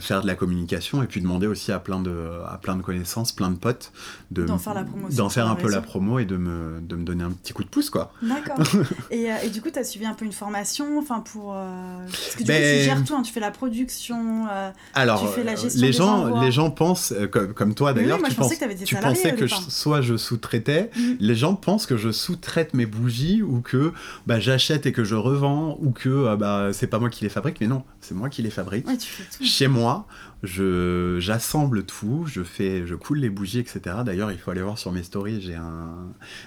[0.00, 2.14] faire de la communication et puis demander aussi à plein de
[2.48, 3.92] à plein de connaissances, plein de potes
[4.30, 6.36] de D'en faire la promotion d'en sur faire le un peu la promo et de
[6.36, 8.12] me de me donner un petit coup de pouce quoi.
[8.22, 8.58] D'accord.
[9.10, 12.04] et, euh, et du coup, tu as suivi un peu une formation enfin pour, euh,
[12.06, 14.46] Parce que du Ben- coup, tu gères tout, hein, tu fais la production.
[14.50, 16.44] euh, Alors, Tu fais la gestion les des gens, envois.
[16.44, 19.34] les gens pensent, comme, comme toi Oui, d'ailleurs, moi, tu, pensais que tu salariés pensais
[19.34, 21.16] que je- soit je sous-traitais, Mhm.
[21.20, 23.92] les gens pensent que je sous-traite mes bougies ou que
[24.26, 27.58] bah, j'achète et que je revends ou que bah, c'est pas moi qui les fabrique,
[27.60, 28.86] mais non, c'est moi qui les fabrique.
[28.88, 29.44] Ouais, tu fais tout.
[29.44, 30.06] Chez moi,
[30.42, 33.80] je j'assemble tout, je fais, je coule les bougies, etc.
[34.04, 35.94] D'ailleurs, il faut aller voir sur mes stories, j'ai un,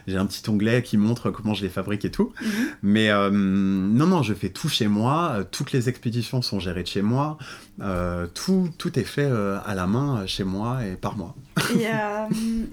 [0.08, 2.34] j'ai un petit onglet qui montre comment je les fabrique et tout.
[2.42, 2.50] Mhm.
[2.84, 5.34] Mais euh, non, non, je fais tout chez moi.
[5.38, 7.38] euh, Toutes les expéditions sont gérées de chez moi.
[7.82, 9.30] euh, tout, tout est fait
[9.66, 11.36] à la main chez moi et par moi.
[11.76, 11.86] Et,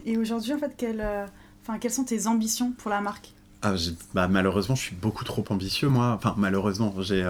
[0.12, 1.06] et aujourd'hui, en fait, quelles,
[1.62, 3.30] enfin, quelles sont tes ambitions pour la marque?
[3.62, 3.74] Ah,
[4.12, 6.12] bah, malheureusement, je suis beaucoup trop ambitieux, moi.
[6.16, 7.26] Enfin, malheureusement, j'ai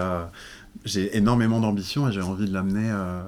[0.83, 2.89] j'ai énormément d'ambition et j'ai envie de l'amener.
[2.91, 3.21] euh,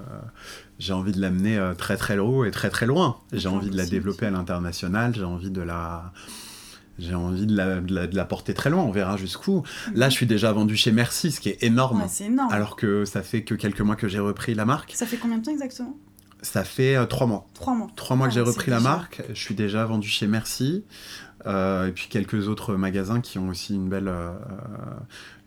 [0.79, 3.17] j'ai envie de l'amener euh, très très haut et très très loin.
[3.31, 5.15] J'ai envie de la aussi, développer à l'international.
[5.15, 6.11] J'ai envie de la
[6.99, 8.83] j'ai envie de la, de, la, de la porter très loin.
[8.83, 9.63] On verra jusqu'où.
[9.95, 12.01] Là, je suis déjà vendu chez Merci, ce qui est énorme.
[12.01, 12.51] Ouais, c'est énorme.
[12.51, 14.93] alors que ça fait que quelques mois que j'ai repris la marque.
[14.95, 15.95] Ça fait combien de temps exactement?
[16.41, 17.47] Ça fait euh, trois mois.
[17.55, 17.88] Trois mois.
[17.95, 19.23] Trois mois que Ah, j'ai repris la déjà- marque.
[19.29, 20.83] Je suis déjà vendu chez Merci.
[21.45, 24.07] Euh, et puis quelques autres magasins qui ont aussi une belle.
[24.07, 24.31] euh,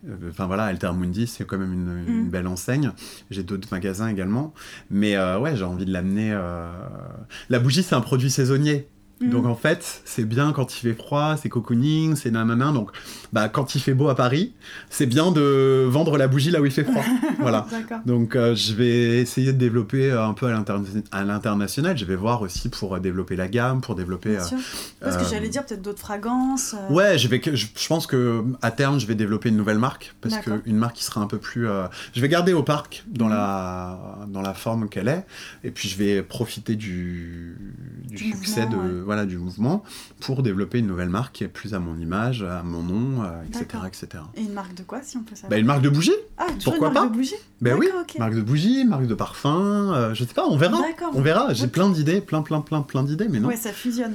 [0.09, 2.31] euh, Enfin voilà, Altermundi, c'est quand même une, une Mm.
[2.31, 2.93] belle enseigne.
[3.31, 4.55] J'ai d'autres magasins également.
[4.91, 6.31] Mais euh, ouais, j'ai envie de l'amener.
[6.33, 6.71] euh,
[7.51, 8.89] La bougie, c'est un produit saisonnier.
[9.21, 9.31] Mhm.
[9.31, 12.73] Donc en fait, c'est bien quand il fait froid, c'est cocooning, c'est nanana.
[12.73, 12.91] Donc
[13.33, 14.53] bah, quand il fait beau à Paris,
[14.89, 17.03] c'est bien de vendre la bougie là où il fait froid.
[17.39, 17.67] voilà.
[18.07, 21.99] Donc euh, je vais essayer de développer euh, un peu à l'interna- à l'international.
[21.99, 24.31] Je vais voir aussi pour euh, développer la gamme, pour développer.
[24.31, 24.59] Bien euh, sûr.
[25.01, 26.75] Parce que j'allais dire peut-être d'autres fragrances.
[26.75, 27.41] euh, Ouais, je vais.
[27.45, 30.63] Je, je pense que à terme, je vais développer une nouvelle marque parce que D'accord.
[30.67, 31.67] une marque qui sera un peu plus.
[32.15, 33.33] je vais garder au parc dans Mhm.
[33.33, 35.25] la dans la forme qu'elle est,
[35.63, 37.57] et puis je vais profiter du,
[38.09, 39.10] du Du succès de ouais.
[39.11, 39.83] Voilà du mouvement
[40.21, 43.43] pour développer une nouvelle marque qui est plus à mon image, à mon nom, euh,
[43.43, 43.87] etc., D'accord.
[43.87, 44.09] etc.
[44.37, 46.15] Et une marque de quoi, si on peut savoir Bah, une marque de bougie.
[46.39, 47.89] Ah, pourquoi une marque pas de bougie Ben oui,
[48.21, 50.81] marque de bougie, marque de parfum, euh, je sais pas, on verra.
[50.81, 51.11] D'accord.
[51.13, 53.49] On verra, j'ai plein d'idées, plein, plein, plein, plein d'idées, mais non.
[53.49, 54.15] Ouais, ça fusionne.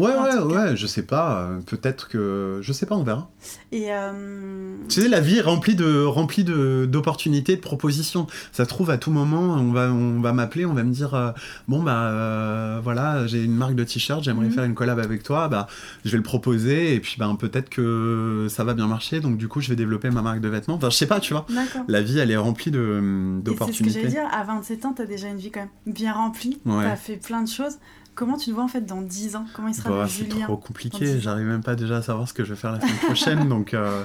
[0.00, 2.58] Ouais, ouais, ouais, je sais pas, euh, peut-être que.
[2.62, 3.30] Je sais pas, on verra.
[3.72, 8.26] Et euh, Tu sais, la vie est remplie de remplie de d'opportunités, de propositions.
[8.52, 11.14] Ça se trouve à tout moment, on va on va m'appeler, on va me dire
[11.14, 11.30] euh,
[11.68, 14.52] bon bah euh, voilà, j'ai une marque de t-shirt, j'aimerais Mhm.
[14.52, 15.66] faire une collab avec toi, bah
[16.04, 19.48] je vais le proposer et puis ben peut-être que ça va bien marcher, donc du
[19.48, 20.74] coup je vais développer ma marque de vêtements.
[20.74, 21.46] Enfin, je sais pas, tu vois.
[21.48, 21.82] D'accord.
[21.88, 24.08] La vie, elle est remplie de Et c'est ce que j'allais d'opportunités.
[24.08, 26.58] dire, à 27 ans, t'as déjà une vie quand même bien remplie.
[26.66, 26.84] Ouais.
[26.84, 27.78] T'as fait plein de choses.
[28.14, 29.46] Comment tu te vois en fait dans 10 ans?
[29.54, 32.34] Comment il sera Bah, le c'est trop compliqué, j'arrive même pas déjà à savoir ce
[32.34, 34.04] que je vais faire la semaine prochaine, donc euh,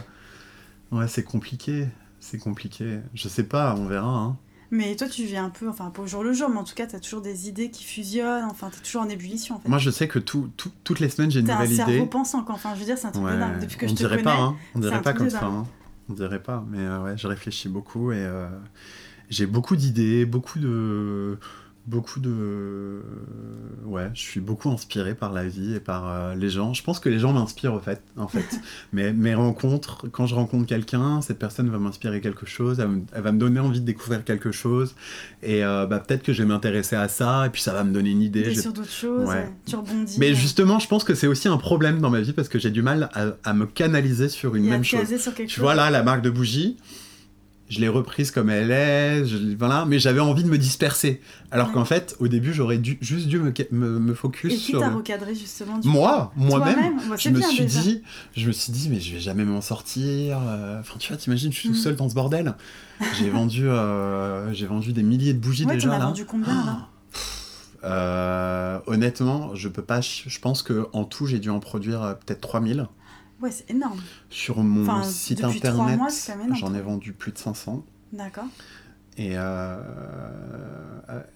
[0.92, 1.88] ouais, c'est compliqué,
[2.20, 3.00] c'est compliqué.
[3.14, 4.08] Je sais pas, on verra.
[4.10, 4.38] Hein.
[4.72, 6.74] Mais toi, tu vis un peu, enfin pas au jour le jour, mais en tout
[6.76, 8.46] cas, t'as toujours des idées qui fusionnent.
[8.50, 9.70] Enfin, t'es toujours en ébullition en fait.
[9.70, 11.92] Moi, je sais que tout, tout- toutes les semaines, j'ai une T'es un nouvelle cerveau
[11.94, 12.06] idée.
[12.06, 12.56] pensant quoi.
[12.56, 13.60] Enfin, je veux dire, c'est un truc Ouais, de dingue.
[13.62, 14.24] Depuis que on je te dirait connais.
[14.24, 14.56] pas, hein.
[14.74, 15.46] on c'est dirait un pas comme ça.
[15.46, 15.66] hein.
[16.10, 18.48] On dirait pas, mais euh, ouais, je réfléchis beaucoup et euh,
[19.30, 21.38] j'ai beaucoup d'idées, beaucoup de,
[21.88, 23.02] beaucoup de,
[23.86, 26.74] ouais, je suis beaucoup inspiré par la vie et par euh, les gens.
[26.74, 28.60] Je pense que les gens m'inspirent en fait, en fait.
[28.94, 33.32] mais mes rencontres, quand je rencontre quelqu'un, cette personne va m'inspirer quelque chose, elle, va
[33.32, 34.96] me donner envie de découvrir quelque chose
[35.44, 37.94] et euh, bah, peut-être que je vais m'intéresser à ça et puis ça va me
[37.94, 38.54] donner une idée.
[38.56, 39.50] Sur d'autres choses, Ouais.
[39.66, 40.18] tu rebondis.
[40.20, 42.72] Mais justement, je pense que c'est aussi un problème dans ma vie parce que j'ai
[42.72, 45.18] du mal à, à me canaliser sur une et à même te chose.
[45.22, 45.64] sur quelque Tu chose.
[45.64, 46.78] vois là, la marque de bougie,
[47.70, 51.22] je l'ai reprise comme elle est, je- voilà, mais j'avais envie de me disperser.
[51.52, 51.74] Alors Ouais.
[51.74, 54.80] qu'en fait, au début, j'aurais dû, juste dû me, me, me focus Et qui sur.
[54.82, 57.82] t'a recadré justement du Moi, moi-même, Bah, je me bien, suis déjà.
[57.82, 58.02] dit,
[58.36, 60.38] je me suis dit, mais je vais jamais m'en sortir.
[60.48, 61.80] euh, Enfin, tu vois, t'imagines, je suis tout Mm.
[61.80, 62.56] seul dans ce bordel.
[63.14, 66.54] J'ai vendu, euh, j'ai vendu des milliers de bougies Ouais, déjà t'en as vendu combien
[66.66, 66.88] là?
[67.84, 70.02] Euh, honnêtement, je peux pas.
[70.02, 72.88] Je pense que en tout, j'ai dû en produire euh, peut-être 3000.
[73.42, 74.00] Ouais, c'est énorme.
[74.30, 76.00] Sur mon Enfin, site internet,
[76.54, 77.84] j'en ai vendu plus de 500.
[78.14, 78.46] D'accord.
[79.18, 79.78] Et, euh,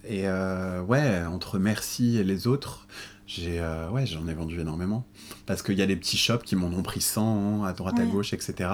[0.04, 2.86] et euh, ouais, entre Merci et les autres,
[3.26, 5.04] j'ai euh, ouais, j'en ai vendu énormément.
[5.46, 8.04] Parce qu'il y a des petits shops qui m'en ont pris 100 à droite à
[8.04, 8.70] gauche, etc.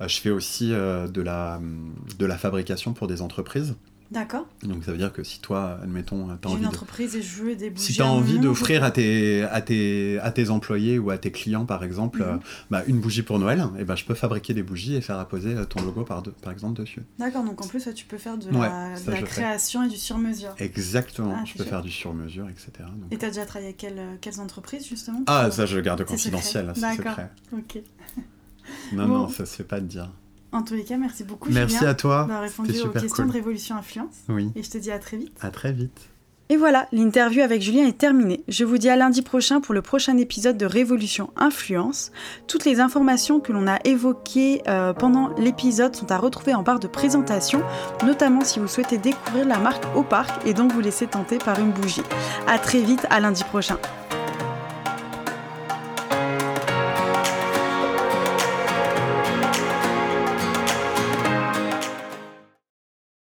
[0.00, 1.60] Je fais aussi de, la,
[2.18, 3.76] de la fabrication pour des entreprises.
[4.10, 4.46] D'accord.
[4.62, 6.68] Donc ça veut dire que si toi, admettons, tu as J'ai envie une de...
[6.68, 7.84] entreprise et je veux des bougies.
[7.86, 11.10] Si tu as à mon envie d'offrir à tes, à, tes, à tes employés ou
[11.10, 12.28] à tes clients, par exemple, Mhm.
[12.28, 12.36] euh,
[12.70, 15.54] bah, une bougie pour Noël, et ben je peux fabriquer des bougies et faire apposer
[15.56, 17.02] euh, ton logo, par, de- par exemple, dessus.
[17.18, 19.30] D'accord, donc en plus, tu peux faire de Ouais, la, de ça, la je fais.
[19.32, 20.54] création et du sur-mesure.
[20.58, 22.70] Exactement, Ah, je peux faire du sur-mesure, etc.
[22.80, 25.22] donc- Et t'as déjà travaillé avec quelles, quelles entreprises justement?
[25.26, 26.30] Ah, ça, je le garde C'est secret.
[26.30, 27.12] confidentiel, c'est D'accord.
[27.12, 27.30] secret.
[27.52, 27.82] Ok.
[28.92, 29.18] Non, Bon.
[29.18, 30.10] non, ça se fait pas de dire.
[30.56, 33.26] En tous les cas, merci beaucoup Merci Julien à toi, d'avoir répondu aux questions cool.
[33.26, 34.14] de Révolution Influence.
[34.30, 35.36] Oui, Et je te dis à très vite.
[35.42, 36.08] à très vite.
[36.48, 38.42] Et voilà, l'interview avec Julien est terminée.
[38.48, 42.10] Je vous dis à lundi prochain pour le prochain épisode de Révolution Influence.
[42.46, 46.78] Toutes les informations que l'on a évoquées euh, pendant l'épisode sont à retrouver en barre
[46.80, 47.62] de présentation,
[48.06, 51.60] notamment si vous souhaitez découvrir la marque au parc et donc vous laisser tenter par
[51.60, 52.02] une bougie.
[52.46, 53.76] À très vite, à lundi prochain.